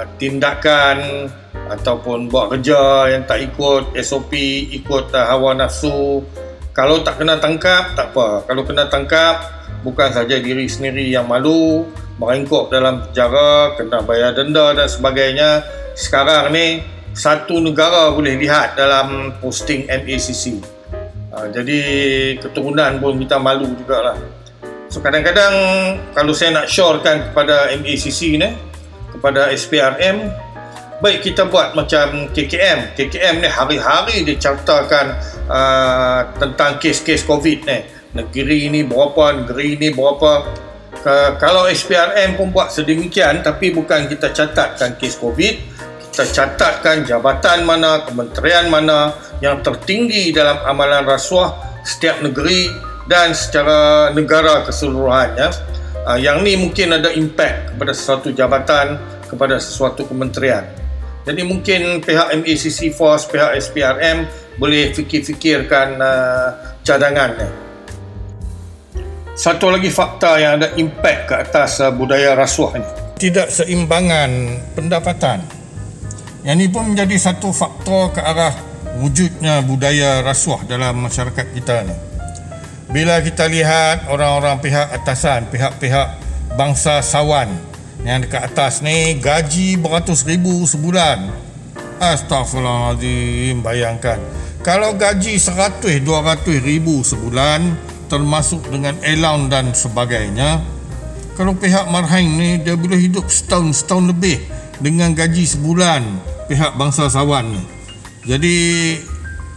uh, 0.00 0.08
tindakan 0.16 1.28
ataupun 1.68 2.32
buat 2.32 2.56
kerja 2.56 3.12
yang 3.12 3.28
tak 3.28 3.44
ikut 3.52 3.92
SOP, 4.00 4.32
ikut 4.72 5.12
uh, 5.12 5.26
hawa 5.28 5.52
nafsu. 5.52 6.24
Kalau 6.72 7.04
tak 7.04 7.20
kena 7.20 7.36
tangkap, 7.36 7.92
tak 7.92 8.16
apa. 8.16 8.46
Kalau 8.48 8.62
kena 8.64 8.88
tangkap, 8.88 9.44
bukan 9.84 10.08
saja 10.08 10.40
diri 10.40 10.64
sendiri 10.64 11.12
yang 11.12 11.28
malu, 11.28 11.84
merengkok 12.16 12.72
dalam 12.72 13.04
penjara, 13.04 13.76
kena 13.76 14.00
bayar 14.00 14.32
denda 14.32 14.72
dan 14.72 14.88
sebagainya. 14.88 15.66
Sekarang 15.92 16.54
ni, 16.54 16.80
satu 17.12 17.58
negara 17.58 18.14
boleh 18.14 18.38
lihat 18.38 18.78
dalam 18.78 19.34
posting 19.42 19.84
MACC. 19.90 20.62
Uh, 21.30 21.46
jadi, 21.50 21.80
keturunan 22.38 23.02
pun 23.02 23.18
kita 23.18 23.36
malu 23.36 23.66
jugalah. 23.76 24.16
So, 24.90 24.98
kadang-kadang 24.98 25.54
kalau 26.14 26.34
saya 26.34 26.62
nak 26.62 26.66
syorekan 26.66 27.30
kepada 27.30 27.70
MACC 27.78 28.20
ni, 28.38 28.50
kepada 29.20 29.52
SPRM, 29.52 30.32
baik 31.04 31.20
kita 31.20 31.44
buat 31.52 31.76
macam 31.76 32.32
KKM 32.32 32.96
KKM 32.96 33.44
ni 33.44 33.48
hari-hari 33.52 34.24
dicartakan 34.24 35.12
uh, 35.44 36.24
tentang 36.40 36.80
kes-kes 36.80 37.28
COVID 37.28 37.68
ni. 37.68 37.84
Negeri 38.16 38.72
ni 38.72 38.80
berapa 38.80 39.44
negeri 39.44 39.76
ni 39.76 39.92
berapa. 39.92 40.48
Uh, 41.04 41.36
kalau 41.36 41.68
SPRM 41.68 42.40
pun 42.40 42.48
buat 42.48 42.72
sedemikian 42.72 43.44
tapi 43.44 43.76
bukan 43.76 44.08
kita 44.08 44.32
catatkan 44.32 44.96
kes 44.96 45.20
COVID 45.20 45.54
kita 46.10 46.26
catatkan 46.26 47.08
jabatan 47.08 47.64
mana 47.64 48.04
kementerian 48.04 48.68
mana 48.68 49.14
yang 49.40 49.64
tertinggi 49.64 50.28
dalam 50.34 50.60
amalan 50.66 51.06
rasuah 51.08 51.80
setiap 51.86 52.20
negeri 52.20 52.68
dan 53.08 53.32
secara 53.32 54.12
negara 54.12 54.66
keseluruhannya 54.68 55.48
uh, 56.10 56.18
yang 56.18 56.42
ni 56.42 56.58
mungkin 56.58 56.98
ada 56.98 57.14
impact 57.14 57.74
kepada 57.74 57.92
sesuatu 57.94 58.34
jabatan 58.34 58.98
kepada 59.30 59.62
sesuatu 59.62 60.02
kementerian. 60.10 60.66
Jadi 61.22 61.46
mungkin 61.46 62.02
pihak 62.02 62.34
MACC 62.42 62.90
Force 62.90 63.30
pihak 63.30 63.54
SPRM 63.60 64.26
boleh 64.58 64.90
fikir-fikirkan 64.90 66.00
uh, 66.02 66.48
cadangan 66.82 67.30
ni. 67.38 67.48
Satu 69.38 69.70
lagi 69.70 69.88
fakta 69.88 70.36
yang 70.36 70.52
ada 70.60 70.74
impact 70.74 71.20
ke 71.30 71.34
atas 71.38 71.78
uh, 71.78 71.94
budaya 71.94 72.34
rasuah 72.34 72.72
ni. 72.76 72.86
Tidak 73.20 73.52
seimbangan 73.52 74.30
pendapatan. 74.74 75.44
Yang 76.40 76.56
ini 76.56 76.66
pun 76.72 76.84
menjadi 76.96 77.16
satu 77.20 77.52
faktor 77.52 78.16
ke 78.16 78.20
arah 78.24 78.56
wujudnya 78.96 79.60
budaya 79.60 80.24
rasuah 80.24 80.64
dalam 80.64 81.04
masyarakat 81.04 81.46
kita 81.52 81.84
ni. 81.84 82.09
Bila 82.90 83.22
kita 83.22 83.46
lihat 83.46 84.10
orang-orang 84.10 84.58
pihak 84.58 84.90
atasan, 84.90 85.46
pihak-pihak 85.46 86.18
bangsa 86.58 86.98
sawan 87.06 87.46
yang 88.02 88.26
dekat 88.26 88.50
atas 88.50 88.82
ni 88.82 89.14
gaji 89.22 89.78
beratus 89.78 90.26
ribu 90.26 90.66
sebulan. 90.66 91.30
Astaghfirullahaladzim, 92.02 93.62
bayangkan. 93.62 94.18
Kalau 94.66 94.98
gaji 94.98 95.38
seratus, 95.38 96.02
dua 96.02 96.26
ratus 96.26 96.58
ribu 96.66 97.06
sebulan 97.06 97.78
termasuk 98.10 98.66
dengan 98.66 98.98
allowance 99.06 99.46
dan 99.54 99.66
sebagainya, 99.70 100.58
kalau 101.38 101.54
pihak 101.54 101.86
Marhain 101.94 102.26
ni 102.26 102.58
dia 102.58 102.74
boleh 102.74 102.98
hidup 102.98 103.30
setahun, 103.30 103.86
setahun 103.86 104.10
lebih 104.10 104.42
dengan 104.82 105.14
gaji 105.14 105.46
sebulan 105.46 106.02
pihak 106.50 106.74
bangsa 106.74 107.06
sawan 107.06 107.54
ni. 107.54 107.62
Jadi 108.26 108.58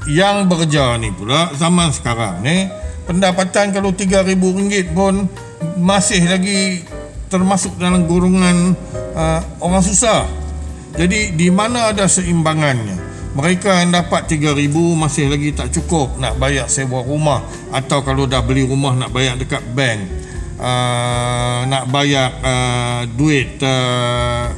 yang 0.06 0.46
bekerja 0.46 1.02
ni 1.02 1.10
pula 1.10 1.50
zaman 1.58 1.90
sekarang 1.90 2.46
ni 2.46 2.83
pendapatan 3.04 3.76
kalau 3.76 3.92
RM3,000 3.92 4.96
pun 4.96 5.28
masih 5.80 6.24
lagi 6.28 6.84
termasuk 7.28 7.76
dalam 7.82 8.06
golongan 8.06 8.78
uh, 9.16 9.42
orang 9.60 9.84
susah. 9.84 10.28
Jadi 10.94 11.34
di 11.34 11.50
mana 11.50 11.90
ada 11.90 12.06
seimbangannya? 12.06 13.02
Mereka 13.34 13.82
yang 13.82 13.98
dapat 13.98 14.30
RM3,000 14.30 14.76
masih 14.94 15.26
lagi 15.26 15.50
tak 15.58 15.74
cukup 15.74 16.22
nak 16.22 16.38
bayar 16.38 16.70
sewa 16.70 17.02
rumah 17.02 17.42
atau 17.74 18.06
kalau 18.06 18.30
dah 18.30 18.46
beli 18.46 18.62
rumah 18.62 18.94
nak 18.94 19.10
bayar 19.10 19.34
dekat 19.36 19.66
bank. 19.74 20.06
Uh, 20.62 21.66
nak 21.66 21.90
bayar 21.90 22.30
uh, 22.46 23.02
duit 23.10 23.58
uh, 23.66 24.54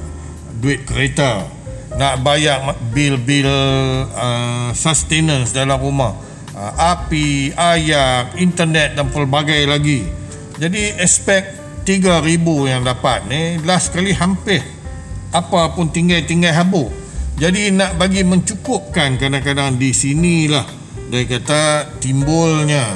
duit 0.59 0.83
kereta 0.83 1.47
nak 1.95 2.19
bayar 2.19 2.75
bil-bil 2.91 3.47
uh, 4.11 4.69
sustenance 4.75 5.55
dalam 5.55 5.79
rumah 5.79 6.11
api, 6.73 7.53
air, 7.53 8.33
internet 8.41 8.97
dan 8.97 9.11
pelbagai 9.13 9.69
lagi. 9.69 10.07
Jadi 10.55 10.95
aspek 10.97 11.43
3000 11.85 12.71
yang 12.71 12.81
dapat 12.81 13.29
ni 13.29 13.61
last 13.61 13.93
kali 13.93 14.15
hampir 14.15 14.63
apa 15.35 15.75
pun 15.75 15.91
tinggal-tinggal 15.91 16.55
habuk. 16.55 16.89
Jadi 17.35 17.75
nak 17.75 17.99
bagi 17.99 18.23
mencukupkan 18.23 19.19
kadang-kadang 19.19 19.75
di 19.75 19.91
sinilah. 19.91 20.63
Dia 21.11 21.27
kata 21.27 21.93
timbulnya 21.99 22.87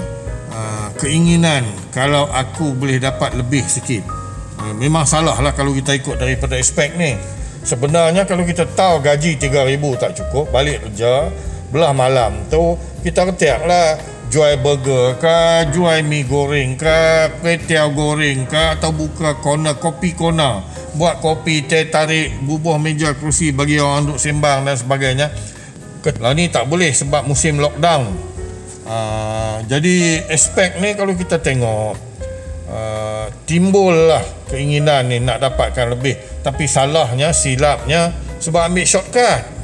uh, 0.49 0.87
keinginan 0.95 1.67
kalau 1.91 2.31
aku 2.31 2.71
boleh 2.71 2.97
dapat 2.97 3.35
lebih 3.35 3.67
sikit. 3.67 4.07
Uh, 4.55 4.71
memang 4.79 5.03
salah 5.03 5.35
lah 5.43 5.51
kalau 5.51 5.75
kita 5.75 5.91
ikut 5.99 6.15
daripada 6.15 6.55
aspek 6.55 6.95
ni. 6.95 7.19
Sebenarnya 7.59 8.23
kalau 8.23 8.47
kita 8.47 8.63
tahu 8.71 9.03
gaji 9.03 9.35
3000 9.35 9.99
tak 9.99 10.15
cukup, 10.15 10.47
balik 10.47 10.79
kerja, 10.87 11.27
belah 11.69 11.93
malam 11.93 12.45
tu 12.49 12.77
kita 13.05 13.29
ketiak 13.29 13.63
lah 13.63 13.95
jual 14.29 14.61
burger 14.61 15.17
ke, 15.17 15.73
jual 15.73 16.05
mi 16.05 16.21
goreng 16.21 16.77
ke, 16.77 17.33
kuih 17.41 17.57
goreng 17.97 18.45
ke 18.45 18.77
atau 18.77 18.93
buka 18.93 19.41
corner 19.41 19.75
kopi 19.81 20.13
corner. 20.13 20.61
Buat 20.93 21.21
kopi, 21.21 21.65
teh 21.65 21.89
tarik, 21.89 22.37
bubuh 22.45 22.77
meja 22.77 23.17
kerusi 23.17 23.49
bagi 23.49 23.81
orang 23.81 24.09
duduk 24.09 24.19
sembang 24.21 24.69
dan 24.69 24.77
sebagainya. 24.77 25.27
Lah 26.21 26.33
ni 26.37 26.47
tak 26.47 26.69
boleh 26.69 26.93
sebab 26.93 27.25
musim 27.25 27.57
lockdown. 27.57 28.05
Uh, 28.89 29.61
jadi 29.69 30.25
aspek 30.29 30.81
ni 30.81 30.97
kalau 30.97 31.13
kita 31.13 31.37
tengok 31.37 31.93
uh, 32.69 33.25
timbullah 33.45 34.23
keinginan 34.49 35.05
ni 35.05 35.21
nak 35.21 35.37
dapatkan 35.45 35.93
lebih 35.93 36.17
tapi 36.41 36.65
salahnya 36.65 37.29
silapnya 37.29 38.09
sebab 38.41 38.65
ambil 38.65 38.85
shortcut 38.89 39.58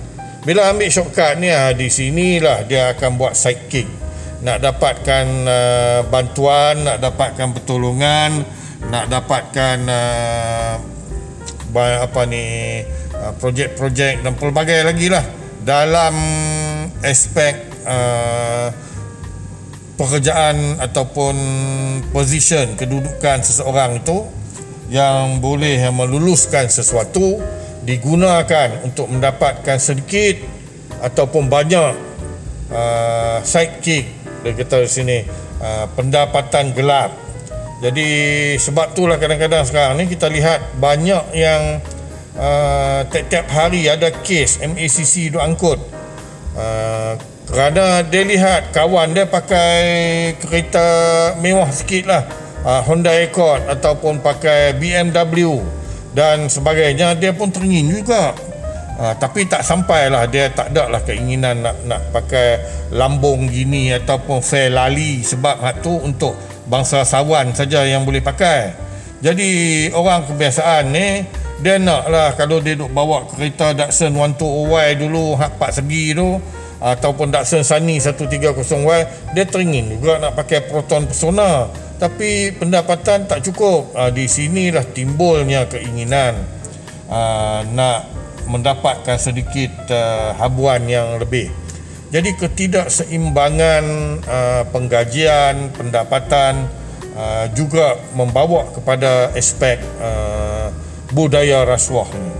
bila 0.45 0.69
ambil 0.69 0.93
shortcut 0.93 1.41
ni 1.41 1.49
ah 1.49 1.73
di 1.73 1.89
sinilah 1.89 2.69
dia 2.69 2.93
akan 2.93 3.17
buat 3.17 3.33
sidekick. 3.33 3.89
Nak 4.45 4.61
dapatkan 4.61 5.25
uh, 5.49 5.99
bantuan 6.05 6.85
nak 6.85 7.01
dapatkan 7.01 7.49
pertolongan 7.57 8.45
nak 8.93 9.09
dapatkan 9.09 9.77
uh, 9.89 10.75
apa 11.75 12.21
ni 12.29 12.79
uh, 13.17 13.33
projek-projek 13.41 14.21
dan 14.21 14.37
pelbagai 14.37 14.85
lagi 14.85 15.09
lah 15.09 15.25
dalam 15.65 16.13
aspek 17.01 17.57
uh, 17.89 18.69
pekerjaan 19.97 20.77
ataupun 20.77 21.35
position 22.13 22.77
kedudukan 22.77 23.41
seseorang 23.41 23.97
itu 23.97 24.23
yang 24.93 25.41
boleh 25.41 25.81
meluluskan 25.89 26.69
sesuatu 26.69 27.41
digunakan 27.85 28.81
untuk 28.81 29.07
mendapatkan 29.13 29.77
sedikit 29.77 30.41
ataupun 31.05 31.47
banyak 31.47 31.93
uh, 32.73 33.37
sidekick. 33.45 34.09
Dia 34.41 34.51
kata 34.57 34.85
di 34.85 34.89
sini 34.89 35.17
uh, 35.61 35.85
pendapatan 35.93 36.73
gelap. 36.73 37.13
Jadi 37.85 38.09
sebab 38.57 38.97
itulah 38.97 39.21
kadang-kadang 39.21 39.63
sekarang 39.67 40.01
ni 40.01 40.09
kita 40.09 40.25
lihat 40.31 40.81
banyak 40.81 41.23
yang 41.37 41.77
uh, 42.33 43.05
tiap-tiap 43.05 43.45
hari 43.53 43.85
ada 43.85 44.09
kes 44.09 44.65
MACC 44.65 45.29
duk 45.29 45.43
angkut. 45.43 45.77
Uh, 46.55 47.13
kerana 47.45 48.01
dia 48.01 48.25
lihat 48.25 48.73
kawan 48.73 49.13
dia 49.13 49.29
pakai 49.29 49.77
kereta 50.41 50.87
mewah 51.37 51.69
sikit 51.69 52.09
lah 52.09 52.25
uh, 52.65 52.81
Honda 52.81 53.13
Accord 53.13 53.69
ataupun 53.69 54.17
pakai 54.25 54.73
BMW 54.73 55.61
dan 56.15 56.47
sebagainya 56.47 57.13
dia 57.19 57.35
pun 57.35 57.51
teringin 57.51 57.91
juga. 57.91 58.31
Uh, 58.95 59.11
tapi 59.19 59.43
tak 59.43 59.59
sampailah 59.59 60.23
dia 60.31 60.47
tak 60.55 60.71
ada 60.71 60.87
lah 60.87 61.03
keinginan 61.03 61.59
nak 61.59 61.75
nak 61.83 61.99
pakai 62.15 62.63
lambung 62.95 63.51
gini 63.51 63.91
ataupun 63.91 64.39
fair 64.39 64.71
lali 64.71 65.19
sebab 65.19 65.59
hak 65.59 65.83
tu 65.83 65.99
untuk 65.99 66.31
bangsa 66.71 67.03
sawan 67.03 67.51
saja 67.51 67.83
yang 67.83 68.07
boleh 68.07 68.23
pakai. 68.23 68.71
Jadi 69.19 69.91
orang 69.91 70.23
kebiasaan 70.31 70.95
ni 70.95 71.27
dia 71.59 71.75
nak 71.75 72.07
lah 72.07 72.31
kalau 72.39 72.63
dia 72.63 72.79
duk 72.79 72.91
bawa 72.91 73.27
kereta 73.27 73.75
Datsun 73.75 74.15
120Y 74.15 74.87
dulu 74.95 75.35
hak 75.39 75.59
4 75.59 75.83
segi 75.83 76.15
tu 76.15 76.39
ataupun 76.79 77.31
Datsun 77.31 77.63
Sunny 77.63 77.99
130Y 77.99 78.99
dia 79.35 79.43
teringin 79.47 79.95
juga 79.95 80.19
nak 80.19 80.35
pakai 80.39 80.67
Proton 80.67 81.07
Persona 81.07 81.67
tapi 81.95 82.51
pendapatan 82.55 83.27
tak 83.27 83.43
cukup. 83.45 83.95
Uh, 83.95 84.11
di 84.11 84.27
sinilah 84.27 84.83
timbulnya 84.91 85.67
keinginan 85.67 86.35
uh, 87.09 87.63
nak 87.71 88.07
mendapatkan 88.45 89.17
sedikit 89.17 89.89
uh, 89.89 90.37
habuan 90.37 90.85
yang 90.85 91.17
lebih. 91.17 91.49
Jadi 92.13 92.37
ketidakseimbangan 92.37 93.83
uh, 94.23 94.63
penggajian 94.69 95.73
pendapatan 95.73 96.69
uh, 97.17 97.49
juga 97.51 97.97
membawa 98.13 98.69
kepada 98.71 99.33
aspek 99.33 99.81
uh, 99.99 100.69
budaya 101.11 101.65
rasuah 101.65 102.07
ini. 102.13 102.33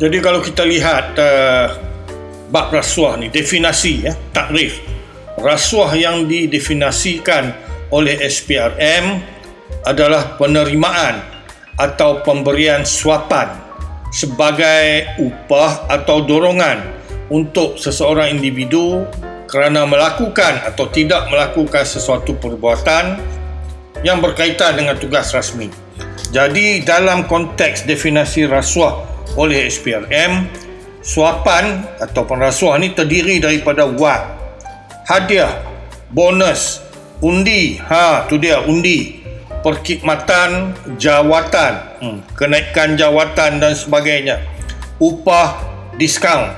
Jadi 0.00 0.18
kalau 0.18 0.40
kita 0.42 0.66
lihat 0.66 1.14
uh, 1.18 1.66
bab 2.50 2.74
rasuah 2.74 3.18
ni 3.18 3.30
definasi 3.30 4.06
ya 4.10 4.14
takrif. 4.34 4.80
Rasuah 5.32 5.96
yang 5.96 6.28
didefinisikan 6.28 7.56
oleh 7.92 8.16
SPRM 8.24 9.20
adalah 9.84 10.40
penerimaan 10.40 11.20
atau 11.76 12.24
pemberian 12.24 12.82
suapan 12.88 13.52
sebagai 14.12 15.08
upah 15.20 15.88
atau 15.88 16.24
dorongan 16.24 16.84
untuk 17.32 17.80
seseorang 17.80 18.36
individu 18.36 19.04
kerana 19.48 19.84
melakukan 19.84 20.64
atau 20.64 20.88
tidak 20.88 21.28
melakukan 21.28 21.84
sesuatu 21.84 22.36
perbuatan 22.36 23.20
yang 24.04 24.20
berkaitan 24.20 24.76
dengan 24.76 24.96
tugas 24.96 25.32
rasmi. 25.32 25.68
Jadi 26.32 26.80
dalam 26.84 27.28
konteks 27.28 27.84
definisi 27.84 28.48
rasuah 28.48 29.04
oleh 29.36 29.68
SPRM, 29.68 30.48
suapan 31.04 31.84
atau 32.00 32.24
rasuah 32.24 32.80
ini 32.80 32.96
terdiri 32.96 33.40
daripada 33.40 33.84
wang, 33.84 34.24
hadiah, 35.08 35.60
bonus, 36.12 36.80
undi. 37.22 37.78
Ha 37.78 38.26
tu 38.26 38.36
dia 38.36 38.60
undi. 38.66 39.22
Perkhidmatan 39.62 40.74
jawatan. 40.98 41.74
Hmm. 42.02 42.18
kenaikan 42.34 42.98
jawatan 42.98 43.62
dan 43.62 43.72
sebagainya. 43.78 44.42
Upah 44.98 45.62
diskaun. 45.94 46.50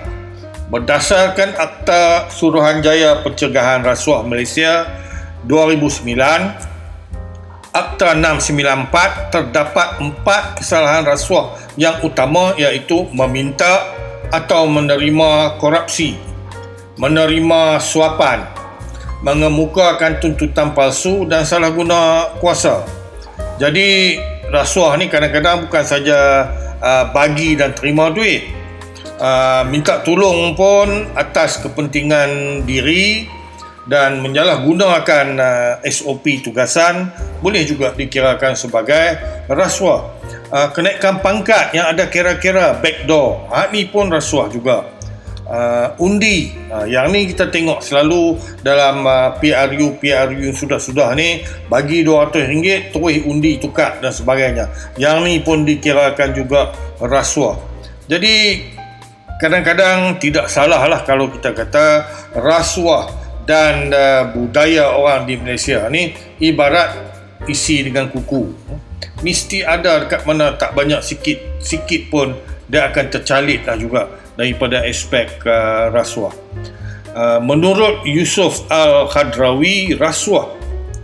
Berdasarkan 0.73 1.53
akta 1.61 2.33
suruhanjaya 2.33 3.21
pencegahan 3.21 3.85
rasuah 3.85 4.25
Malaysia 4.25 4.89
2009 5.45 6.73
Akta 7.75 8.15
694 8.15 9.35
terdapat 9.35 9.99
empat 9.99 10.63
kesalahan 10.63 11.03
rasuah. 11.03 11.59
Yang 11.75 12.07
utama 12.07 12.55
iaitu 12.55 13.11
meminta 13.11 13.91
atau 14.31 14.71
menerima 14.71 15.59
korupsi, 15.59 16.15
menerima 17.03 17.83
suapan, 17.83 18.47
mengemukakan 19.25 20.21
tuntutan 20.21 20.77
palsu 20.77 21.25
dan 21.25 21.49
salah 21.49 21.73
guna 21.73 22.29
kuasa. 22.45 22.85
Jadi 23.57 24.21
rasuah 24.53 25.01
ni 25.01 25.09
kadang-kadang 25.09 25.65
bukan 25.65 25.81
saja 25.81 26.45
uh, 26.79 27.05
bagi 27.11 27.57
dan 27.57 27.73
terima 27.73 28.13
duit. 28.13 28.45
Uh, 29.17 29.65
minta 29.73 30.05
tolong 30.05 30.53
pun 30.53 31.09
atas 31.17 31.57
kepentingan 31.63 32.63
diri 32.69 33.25
dan 33.89 34.21
menyalahgunakan 34.21 35.27
uh, 35.41 35.73
SOP 35.89 36.45
tugasan 36.45 37.09
boleh 37.41 37.65
juga 37.65 37.97
dikirakan 37.97 38.53
sebagai 38.53 39.17
rasuah. 39.49 40.21
Uh, 40.53 40.69
kenaikan 40.71 41.25
pangkat 41.25 41.73
yang 41.73 41.89
ada 41.91 42.07
kira-kira 42.07 42.79
backdoor, 42.79 43.49
ha, 43.51 43.67
ni 43.73 43.89
pun 43.89 44.07
rasuah 44.13 44.53
juga 44.53 44.94
uh, 45.49 45.95
undi. 46.01 46.53
Uh, 46.69 46.85
yang 46.89 47.13
ni 47.13 47.31
kita 47.31 47.49
tengok 47.49 47.81
selalu 47.85 48.37
dalam 48.65 49.05
uh, 49.05 49.37
PRU 49.39 49.97
PRU 50.01 50.49
sudah-sudah 50.53 51.13
ni 51.17 51.45
bagi 51.69 52.05
RM200 52.05 52.93
terus 52.93 53.25
undi 53.25 53.61
tukar 53.61 54.01
dan 54.01 54.13
sebagainya. 54.13 54.71
Yang 54.97 55.17
ni 55.25 55.35
pun 55.41 55.65
dikirakan 55.65 56.31
juga 56.33 56.73
rasuah. 57.01 57.57
Jadi 58.09 58.65
kadang-kadang 59.41 60.21
tidak 60.21 60.49
salah 60.53 60.85
lah 60.85 61.01
kalau 61.03 61.33
kita 61.33 61.57
kata 61.57 61.87
rasuah 62.37 63.11
dan 63.45 63.93
uh, 63.93 64.33
budaya 64.33 64.97
orang 64.97 65.29
di 65.29 65.37
Malaysia 65.37 65.85
ni 65.93 66.17
ibarat 66.41 66.97
isi 67.45 67.85
dengan 67.85 68.09
kuku. 68.09 68.53
Mesti 69.21 69.65
ada 69.65 70.05
dekat 70.05 70.25
mana 70.29 70.57
tak 70.57 70.77
banyak 70.77 71.01
sikit 71.01 71.61
sikit 71.61 72.13
pun 72.13 72.37
dia 72.69 72.89
akan 72.89 73.13
tercalit 73.13 73.65
lah 73.69 73.77
juga 73.77 74.24
daripada 74.35 74.83
aspek 74.85 75.31
uh, 75.47 75.91
rasuah. 75.95 76.35
Uh, 77.15 77.39
menurut 77.39 78.03
Yusuf 78.03 78.67
Al-Khadrawi, 78.67 79.95
rasuah 79.95 80.51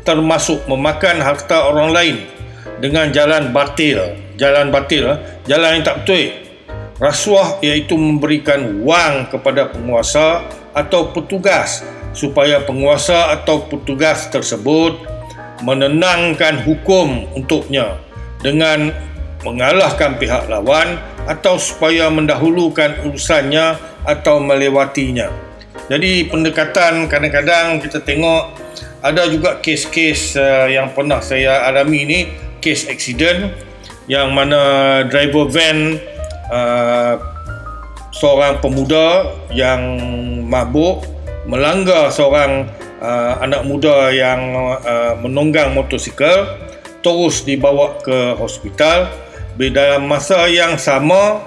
termasuk 0.03 0.67
memakan 0.67 1.23
harta 1.23 1.71
orang 1.71 1.91
lain 1.95 2.17
dengan 2.83 3.15
jalan 3.15 3.55
batil. 3.55 4.19
Jalan 4.35 4.75
batil, 4.75 5.07
uh, 5.07 5.19
jalan 5.47 5.81
yang 5.81 5.85
tak 5.87 6.03
betul. 6.03 6.35
Rasuah 7.01 7.65
iaitu 7.65 7.97
memberikan 7.97 8.85
wang 8.85 9.33
kepada 9.33 9.73
penguasa 9.73 10.45
atau 10.77 11.09
petugas 11.17 11.81
supaya 12.13 12.61
penguasa 12.61 13.33
atau 13.33 13.65
petugas 13.65 14.29
tersebut 14.29 14.99
menenangkan 15.65 16.61
hukum 16.65 17.25
untuknya 17.37 18.01
dengan 18.41 18.93
mengalahkan 19.45 20.21
pihak 20.21 20.49
lawan 20.53 21.01
atau 21.25 21.57
supaya 21.57 22.13
mendahulukan 22.13 23.05
urusannya 23.09 23.79
atau 24.05 24.41
melewatinya. 24.41 25.33
Jadi 25.91 26.31
pendekatan 26.31 27.11
kadang-kadang 27.11 27.83
kita 27.83 27.99
tengok 28.05 28.55
ada 29.01 29.27
juga 29.27 29.59
kes-kes 29.59 30.37
uh, 30.37 30.69
yang 30.69 30.93
pernah 30.93 31.19
saya 31.25 31.67
alami 31.67 32.05
ni 32.05 32.21
kes 32.61 32.87
accident 32.87 33.51
yang 34.07 34.31
mana 34.37 35.03
driver 35.09 35.49
van 35.49 35.97
uh, 36.53 37.17
seorang 38.13 38.61
pemuda 38.61 39.33
yang 39.51 39.81
mabuk 40.45 41.07
melanggar 41.49 42.13
seorang 42.13 42.69
uh, 43.01 43.41
anak 43.41 43.65
muda 43.65 44.13
yang 44.13 44.41
uh, 44.85 45.17
menunggang 45.17 45.73
motosikal 45.73 46.61
terus 47.01 47.43
dibawa 47.49 47.97
ke 48.05 48.37
hospital 48.37 49.09
dalam 49.59 50.07
masa 50.07 50.47
yang 50.47 50.77
sama 50.79 51.43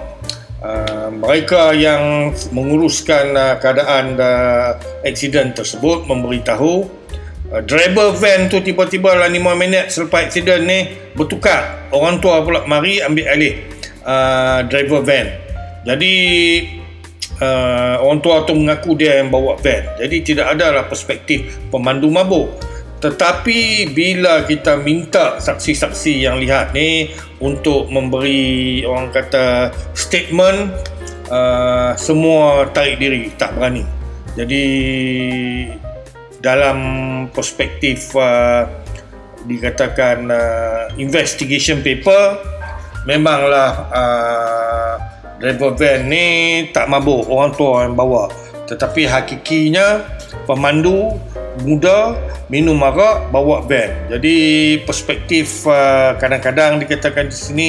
uh, 0.64 1.08
mereka 1.12 1.76
yang 1.76 2.32
menguruskan 2.50 3.36
uh, 3.36 3.54
keadaan 3.60 4.16
uh, 4.16 4.76
aksiden 5.04 5.52
tersebut 5.52 6.08
memberitahu 6.08 6.88
uh, 7.52 7.62
driver 7.64 8.16
van 8.16 8.48
tu 8.48 8.64
tiba-tiba 8.64 9.16
dalam 9.16 9.32
5 9.32 9.62
minit 9.62 9.84
selepas 9.92 10.28
aksiden 10.28 10.64
ni 10.64 10.78
bertukar. 11.14 11.90
Orang 11.92 12.18
tua 12.18 12.42
pula 12.42 12.64
mari 12.64 13.04
ambil 13.04 13.26
alih 13.28 13.54
uh, 14.02 14.64
driver 14.66 15.04
van. 15.04 15.26
Jadi 15.84 16.14
uh, 17.44 18.00
orang 18.00 18.24
tua 18.24 18.48
tu 18.48 18.56
mengaku 18.56 18.96
dia 18.96 19.20
yang 19.20 19.28
bawa 19.28 19.60
van. 19.60 19.84
Jadi 20.00 20.16
tidak 20.24 20.56
ada 20.56 20.80
lah 20.80 20.84
perspektif 20.88 21.60
pemandu 21.68 22.08
mabuk 22.08 22.63
tetapi 23.04 23.92
bila 23.92 24.48
kita 24.48 24.80
minta 24.80 25.36
saksi-saksi 25.36 26.24
yang 26.24 26.40
lihat 26.40 26.72
ni 26.72 27.12
untuk 27.36 27.92
memberi 27.92 28.80
orang 28.88 29.12
kata 29.12 29.68
statement 29.92 30.72
uh, 31.28 31.92
semua 32.00 32.64
tarik 32.72 32.96
diri 32.96 33.28
tak 33.36 33.52
berani. 33.60 33.84
Jadi 34.40 34.64
dalam 36.40 36.78
perspektif 37.28 38.08
uh, 38.16 38.64
dikatakan 39.44 40.24
uh, 40.32 40.88
investigation 40.96 41.84
paper 41.84 42.40
memanglah 43.04 43.84
uh, 43.92 44.96
driver 45.44 45.76
van 45.76 46.08
ni 46.08 46.26
tak 46.72 46.88
mabuk 46.88 47.28
orang 47.28 47.52
tua 47.52 47.84
yang 47.84 47.92
bawa 47.92 48.32
tetapi 48.64 49.04
hakikinya 49.04 50.00
pemandu 50.48 51.20
muda 51.62 52.18
minum 52.50 52.80
arak 52.82 53.30
bawa 53.30 53.62
van 53.62 54.10
jadi 54.10 54.36
perspektif 54.82 55.62
uh, 55.68 56.18
kadang-kadang 56.18 56.82
dikatakan 56.82 57.30
di 57.30 57.36
sini 57.36 57.68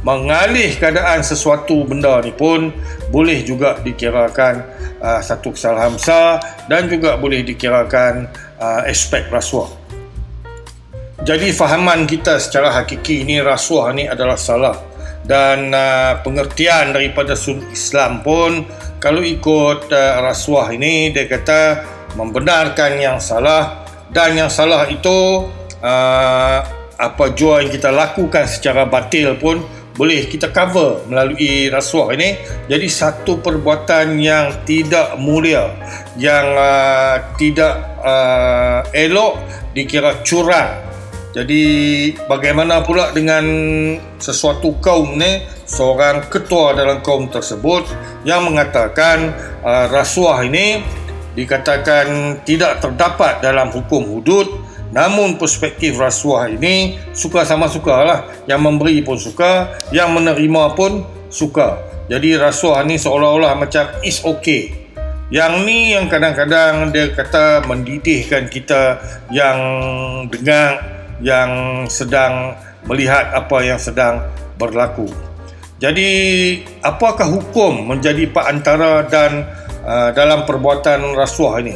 mengalih 0.00 0.72
keadaan 0.80 1.20
sesuatu 1.20 1.84
benda 1.84 2.24
ni 2.24 2.32
pun 2.32 2.72
boleh 3.12 3.44
juga 3.44 3.76
dikirakan 3.84 4.64
uh, 5.00 5.20
satu 5.20 5.52
kesalahan 5.52 5.92
besar 5.96 6.40
dan 6.72 6.88
juga 6.88 7.20
boleh 7.20 7.44
dikirakan 7.44 8.28
uh, 8.56 8.88
aspek 8.88 9.28
rasuah. 9.28 9.68
Jadi 11.20 11.52
fahaman 11.52 12.08
kita 12.08 12.40
secara 12.40 12.72
hakiki 12.72 13.28
ini 13.28 13.44
rasuah 13.44 13.92
ni 13.92 14.08
adalah 14.08 14.40
salah. 14.40 14.76
Dan 15.20 15.68
uh, 15.68 16.16
pengertian 16.24 16.96
daripada 16.96 17.36
sudut 17.36 17.68
Islam 17.68 18.24
pun 18.24 18.64
kalau 19.04 19.20
ikut 19.20 19.92
uh, 19.92 20.16
rasuah 20.24 20.72
ini 20.72 21.12
dia 21.12 21.28
kata 21.28 21.84
membenarkan 22.14 22.98
yang 22.98 23.18
salah 23.22 23.86
dan 24.10 24.34
yang 24.34 24.50
salah 24.50 24.86
itu 24.90 25.46
uh, 25.82 26.58
apa 27.00 27.24
jua 27.32 27.64
yang 27.64 27.72
kita 27.72 27.88
lakukan 27.88 28.44
secara 28.44 28.84
batil 28.84 29.38
pun 29.40 29.62
boleh 29.96 30.32
kita 30.32 30.48
cover 30.48 31.04
melalui 31.12 31.68
rasuah 31.68 32.16
ini. 32.16 32.40
Jadi 32.72 32.86
satu 32.88 33.40
perbuatan 33.44 34.16
yang 34.16 34.64
tidak 34.64 35.20
mulia 35.20 35.76
yang 36.16 36.56
uh, 36.56 37.20
tidak 37.36 38.00
uh, 38.00 38.80
elok 38.96 39.40
dikira 39.76 40.24
curang. 40.24 40.88
Jadi 41.30 41.62
bagaimana 42.26 42.82
pula 42.82 43.14
dengan 43.14 43.44
sesuatu 44.18 44.80
kaum 44.82 45.14
ni? 45.14 45.46
Seorang 45.70 46.26
ketua 46.26 46.74
dalam 46.74 46.98
kaum 46.98 47.30
tersebut 47.30 47.86
yang 48.26 48.42
mengatakan 48.42 49.30
uh, 49.62 49.86
rasuah 49.86 50.42
ini 50.42 50.82
dikatakan 51.38 52.40
tidak 52.42 52.82
terdapat 52.82 53.38
dalam 53.44 53.70
hukum 53.70 54.02
hudud 54.18 54.48
namun 54.90 55.38
perspektif 55.38 55.94
rasuah 55.94 56.50
ini 56.50 56.98
suka 57.14 57.46
sama 57.46 57.70
suka 57.70 57.94
lah. 58.02 58.20
Yang 58.50 58.60
memberi 58.66 58.96
pun 59.06 59.18
suka 59.18 59.78
yang 59.94 60.10
menerima 60.10 60.74
pun 60.74 61.06
suka. 61.30 61.78
Jadi 62.10 62.34
rasuah 62.34 62.82
ni 62.82 62.98
seolah-olah 62.98 63.54
macam 63.54 63.86
is 64.02 64.18
okay. 64.26 64.74
Yang 65.30 65.52
ni 65.62 65.94
yang 65.94 66.10
kadang-kadang 66.10 66.90
dia 66.90 67.14
kata 67.14 67.62
mendidihkan 67.70 68.50
kita 68.50 68.98
yang 69.30 69.58
dengar 70.26 70.82
yang 71.22 71.86
sedang 71.86 72.58
melihat 72.82 73.30
apa 73.30 73.62
yang 73.62 73.78
sedang 73.78 74.26
berlaku. 74.58 75.06
Jadi 75.78 76.10
apakah 76.82 77.30
hukum 77.30 77.94
menjadi 77.94 78.26
pak 78.26 78.46
antara 78.50 79.06
dan 79.06 79.46
Uh, 79.80 80.12
dalam 80.12 80.44
perbuatan 80.44 81.16
rasuah 81.16 81.56
ini. 81.64 81.72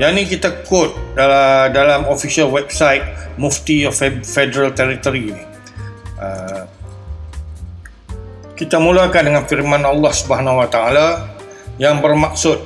Yang 0.00 0.10
ini 0.16 0.22
kita 0.24 0.64
quote 0.64 0.96
dalam, 1.12 1.68
dalam 1.68 2.00
official 2.08 2.48
website 2.48 3.04
Mufti 3.36 3.84
of 3.84 3.92
Federal 4.24 4.72
Territory 4.72 5.36
ini. 5.36 5.44
Uh, 6.16 6.64
kita 8.56 8.80
mulakan 8.80 9.28
dengan 9.28 9.44
firman 9.44 9.84
Allah 9.84 10.12
Subhanahu 10.16 10.64
Wa 10.64 10.68
Taala 10.72 11.08
yang 11.76 12.00
bermaksud 12.00 12.62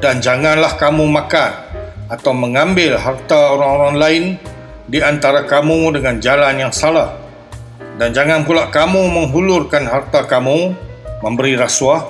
dan 0.00 0.24
janganlah 0.24 0.76
kamu 0.76 1.04
makan 1.04 1.52
atau 2.12 2.32
mengambil 2.36 3.00
harta 3.00 3.56
orang-orang 3.56 3.96
lain 3.96 4.24
di 4.88 5.00
antara 5.00 5.48
kamu 5.48 5.96
dengan 5.96 6.20
jalan 6.20 6.54
yang 6.60 6.72
salah 6.72 7.16
dan 7.96 8.12
jangan 8.12 8.44
pula 8.44 8.68
kamu 8.68 9.08
menghulurkan 9.08 9.88
harta 9.88 10.28
kamu 10.28 10.76
memberi 11.24 11.56
rasuah 11.56 12.04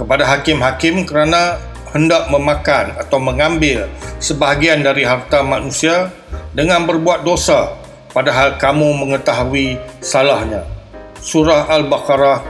kepada 0.00 0.24
hakim-hakim 0.24 1.04
kerana 1.04 1.60
hendak 1.92 2.32
memakan 2.32 2.96
atau 2.96 3.20
mengambil 3.20 3.84
sebahagian 4.16 4.80
dari 4.80 5.04
harta 5.04 5.44
manusia 5.44 6.08
dengan 6.56 6.88
berbuat 6.88 7.20
dosa 7.20 7.76
padahal 8.16 8.56
kamu 8.56 9.04
mengetahui 9.04 9.76
salahnya. 10.00 10.64
Surah 11.20 11.68
Al-Baqarah 11.68 12.40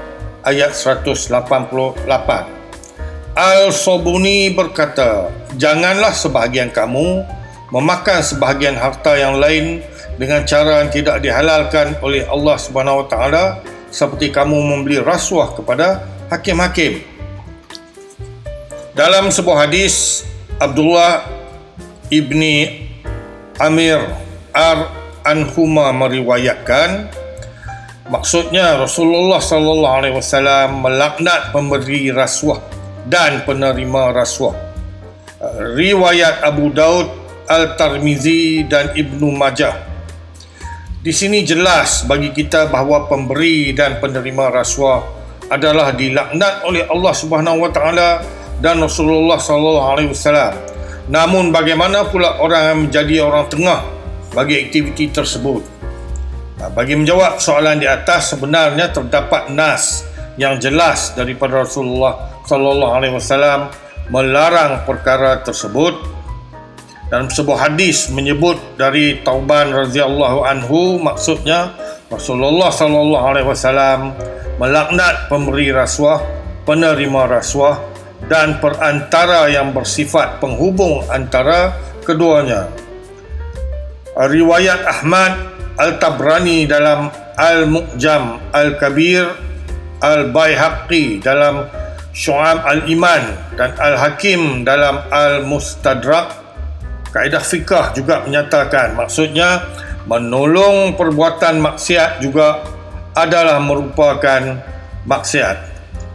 ayat 0.46 0.70
188. 0.78 2.06
Al-Sobuni 3.34 4.54
berkata, 4.54 5.30
Janganlah 5.58 6.14
sebahagian 6.14 6.70
kamu 6.70 7.26
memakan 7.74 8.22
sebahagian 8.22 8.78
harta 8.78 9.18
yang 9.18 9.38
lain 9.42 9.82
dengan 10.18 10.46
cara 10.46 10.84
yang 10.84 10.90
tidak 10.90 11.22
dihalalkan 11.22 11.98
oleh 12.02 12.26
Allah 12.26 12.56
Subhanahu 12.58 13.06
Wa 13.06 13.08
Taala 13.10 13.44
seperti 13.90 14.30
kamu 14.30 14.54
membeli 14.54 15.02
rasuah 15.02 15.54
kepada 15.58 16.06
hakim-hakim. 16.30 17.09
Dalam 19.00 19.32
sebuah 19.32 19.64
hadis 19.64 20.28
Abdullah 20.60 21.24
ibni 22.12 22.84
Amir 23.56 23.96
Ar 24.52 24.92
Anhuma 25.24 25.88
meriwayatkan 25.96 27.08
maksudnya 28.12 28.76
Rasulullah 28.76 29.40
sallallahu 29.40 29.96
alaihi 30.04 30.12
wasallam 30.20 30.84
melaknat 30.84 31.48
pemberi 31.48 32.12
rasuah 32.12 32.60
dan 33.08 33.40
penerima 33.48 34.12
rasuah. 34.12 34.52
Riwayat 35.80 36.44
Abu 36.44 36.68
Daud, 36.68 37.08
Al-Tirmizi 37.48 38.68
dan 38.68 38.92
Ibnu 38.92 39.32
Majah. 39.32 39.80
Di 41.00 41.16
sini 41.16 41.40
jelas 41.48 42.04
bagi 42.04 42.36
kita 42.36 42.68
bahawa 42.68 43.08
pemberi 43.08 43.72
dan 43.72 43.96
penerima 43.96 44.52
rasuah 44.52 45.00
adalah 45.48 45.88
dilaknat 45.96 46.68
oleh 46.68 46.84
Allah 46.84 47.14
Subhanahu 47.16 47.64
wa 47.64 47.72
taala 47.72 48.39
dan 48.60 48.84
Rasulullah 48.84 49.40
sallallahu 49.40 49.88
alaihi 49.96 50.10
wasallam. 50.12 50.54
Namun 51.10 51.50
bagaimana 51.50 52.06
pula 52.06 52.38
orang 52.38 52.62
yang 52.70 52.78
menjadi 52.86 53.14
orang 53.26 53.50
tengah 53.50 53.80
bagi 54.36 54.68
aktiviti 54.68 55.10
tersebut? 55.10 55.64
Bagi 56.60 56.92
menjawab 56.92 57.40
soalan 57.40 57.80
di 57.80 57.88
atas 57.88 58.36
sebenarnya 58.36 58.92
terdapat 58.92 59.48
nas 59.48 60.04
yang 60.36 60.60
jelas 60.60 61.16
daripada 61.16 61.64
Rasulullah 61.64 62.44
sallallahu 62.44 62.92
alaihi 62.94 63.16
wasallam 63.16 63.72
melarang 64.12 64.84
perkara 64.84 65.40
tersebut 65.40 65.96
dalam 67.10 67.26
sebuah 67.26 67.72
hadis 67.72 68.06
menyebut 68.12 68.60
dari 68.78 69.18
Tauban 69.24 69.74
radhiyallahu 69.74 70.46
anhu 70.46 71.02
maksudnya 71.02 71.74
Rasulullah 72.06 72.70
sallallahu 72.70 73.24
alaihi 73.24 73.48
wasallam 73.50 74.14
melaknat 74.62 75.26
pemberi 75.26 75.74
rasuah, 75.74 76.22
penerima 76.68 77.26
rasuah 77.26 77.89
dan 78.28 78.60
perantara 78.60 79.48
yang 79.48 79.72
bersifat 79.72 80.42
penghubung 80.42 81.06
antara 81.08 81.78
keduanya. 82.04 82.68
Riwayat 84.18 84.84
Ahmad 84.84 85.32
Al-Tabrani 85.80 86.68
dalam 86.68 87.08
Al-Mu'jam 87.40 88.52
Al-Kabir 88.52 89.24
Al-Bayhaqi 90.04 91.24
dalam 91.24 91.64
Syu'ab 92.10 92.66
Al-Iman 92.66 93.54
dan 93.56 93.72
Al-Hakim 93.78 94.66
dalam 94.66 95.00
Al-Mustadrak 95.08 96.36
kaedah 97.14 97.40
fikah 97.40 97.94
juga 97.94 98.26
menyatakan 98.26 98.98
maksudnya 98.98 99.64
menolong 100.10 100.98
perbuatan 100.98 101.62
maksiat 101.62 102.18
juga 102.20 102.66
adalah 103.14 103.62
merupakan 103.62 104.58
maksiat. 105.06 105.69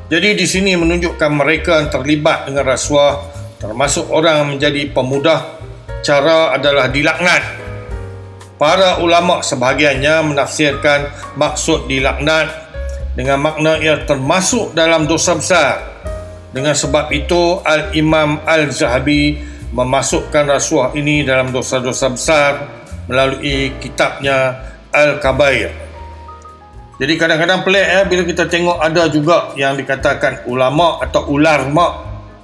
Jadi 0.06 0.38
di 0.38 0.46
sini 0.46 0.78
menunjukkan 0.78 1.32
mereka 1.34 1.82
yang 1.82 1.90
terlibat 1.90 2.46
dengan 2.46 2.70
rasuah 2.70 3.26
termasuk 3.58 4.06
orang 4.14 4.54
menjadi 4.54 4.86
pemudah 4.94 5.58
cara 6.06 6.54
adalah 6.54 6.86
dilaknat. 6.94 7.42
Para 8.56 9.02
ulama 9.02 9.42
sebahagiannya 9.42 10.32
menafsirkan 10.32 11.10
maksud 11.36 11.90
dilaknat 11.90 12.54
dengan 13.18 13.42
makna 13.42 13.82
ia 13.82 14.06
termasuk 14.06 14.78
dalam 14.78 15.10
dosa 15.10 15.34
besar. 15.36 15.76
Dengan 16.54 16.78
sebab 16.78 17.12
itu 17.12 17.60
Al-Imam 17.66 18.40
Al-Zahabi 18.48 19.42
memasukkan 19.76 20.46
rasuah 20.48 20.96
ini 20.96 21.26
dalam 21.26 21.52
dosa-dosa 21.52 22.14
besar 22.14 22.52
melalui 23.10 23.76
kitabnya 23.82 24.64
Al-Kabair. 24.94 25.85
Jadi 26.96 27.20
kadang-kadang 27.20 27.68
pelik 27.68 27.84
ya 27.84 28.02
bila 28.08 28.24
kita 28.24 28.48
tengok 28.48 28.80
ada 28.80 29.12
juga 29.12 29.52
yang 29.60 29.76
dikatakan 29.76 30.48
ulama 30.48 31.04
atau 31.04 31.28
ular 31.28 31.68
mak. 31.68 31.94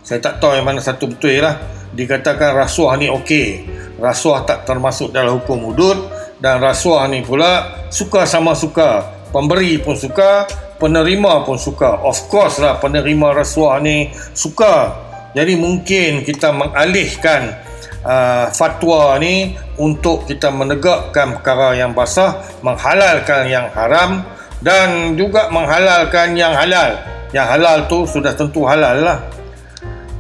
Saya 0.04 0.20
tak 0.20 0.44
tahu 0.44 0.60
yang 0.60 0.68
mana 0.68 0.84
satu 0.84 1.08
betul 1.08 1.40
lah. 1.40 1.56
Dikatakan 1.96 2.52
rasuah 2.60 3.00
ni 3.00 3.08
okey. 3.08 3.64
Rasuah 3.96 4.44
tak 4.44 4.68
termasuk 4.68 5.16
dalam 5.16 5.40
hukum 5.40 5.72
hudud 5.72 5.96
dan 6.44 6.60
rasuah 6.60 7.08
ni 7.08 7.24
pula 7.24 7.88
suka 7.88 8.28
sama 8.28 8.52
suka. 8.52 9.24
Pemberi 9.32 9.80
pun 9.80 9.96
suka, 9.96 10.44
penerima 10.84 11.48
pun 11.48 11.56
suka. 11.56 12.04
Of 12.04 12.28
course 12.28 12.60
lah 12.60 12.76
penerima 12.84 13.32
rasuah 13.32 13.80
ni 13.80 14.12
suka. 14.36 15.00
Jadi 15.32 15.56
mungkin 15.56 16.28
kita 16.28 16.52
mengalihkan 16.52 17.56
uh, 18.04 18.52
fatwa 18.52 19.16
ni 19.16 19.56
untuk 19.80 20.28
kita 20.28 20.52
menegakkan 20.52 21.40
perkara 21.40 21.72
yang 21.80 21.96
basah, 21.96 22.44
menghalalkan 22.60 23.48
yang 23.48 23.72
haram 23.72 24.28
dan 24.62 25.18
juga 25.18 25.50
menghalalkan 25.50 26.38
yang 26.38 26.54
halal. 26.54 27.02
Yang 27.34 27.48
halal 27.58 27.78
tu 27.90 28.06
sudah 28.06 28.34
tentu 28.38 28.64
halal 28.66 28.98
lah. 29.02 29.20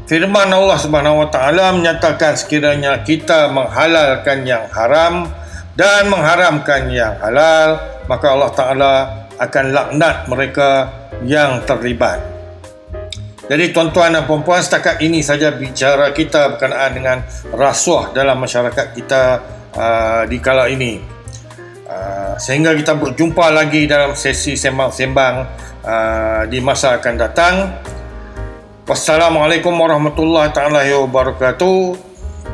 Firman 0.09 0.51
Allah 0.51 0.75
Subhanahu 0.75 1.23
Wa 1.23 1.29
Taala 1.31 1.71
menyatakan 1.71 2.35
sekiranya 2.35 2.99
kita 3.05 3.47
menghalalkan 3.47 4.43
yang 4.43 4.67
haram 4.75 5.31
dan 5.79 6.11
mengharamkan 6.11 6.91
yang 6.91 7.15
halal, 7.23 7.79
maka 8.11 8.25
Allah 8.27 8.51
Taala 8.51 8.93
akan 9.39 9.65
laknat 9.71 10.27
mereka 10.27 10.91
yang 11.23 11.63
terlibat. 11.63 12.19
Jadi 13.51 13.75
tuan-tuan 13.75 14.15
dan 14.15 14.23
puan-puan 14.23 14.63
setakat 14.63 15.03
ini 15.03 15.19
saja 15.19 15.51
bicara 15.51 16.15
kita 16.15 16.55
berkenaan 16.55 16.91
dengan 16.95 17.17
rasuah 17.51 18.15
dalam 18.15 18.39
masyarakat 18.39 18.95
kita 18.95 19.23
uh, 19.75 20.23
di 20.23 20.39
kala 20.39 20.71
ini. 20.71 21.20
Ah, 21.91 22.39
sehingga 22.39 22.71
kita 22.71 22.95
berjumpa 22.95 23.51
lagi 23.51 23.83
dalam 23.83 24.15
sesi 24.15 24.55
sembang-sembang 24.55 25.35
uh, 25.83 26.47
di 26.47 26.63
masa 26.63 26.95
akan 26.95 27.15
datang. 27.19 27.55
Wassalamualaikum 28.87 29.75
warahmatullahi 29.75 30.55
taala 30.55 30.87
wabarakatuh. 30.87 31.99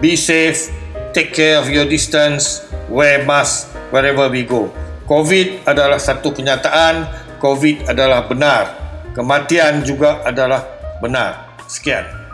Be 0.02 0.17
safe, 0.17 0.73
take 1.13 1.38
care 1.38 1.62
of 1.62 1.69
your 1.69 1.86
distance, 1.86 2.65
wear 2.89 3.30
mask 3.30 3.69
wherever 3.93 4.26
we 4.26 4.41
go. 4.41 4.73
COVID 5.06 5.69
adalah 5.69 6.02
satu 6.02 6.34
kenyataan, 6.34 7.06
COVID 7.38 7.93
adalah 7.93 8.26
benar. 8.26 8.73
Kematian 9.13 9.86
juga 9.86 10.26
adalah 10.26 10.65
benar. 10.97 11.62
Sekian. 11.69 12.27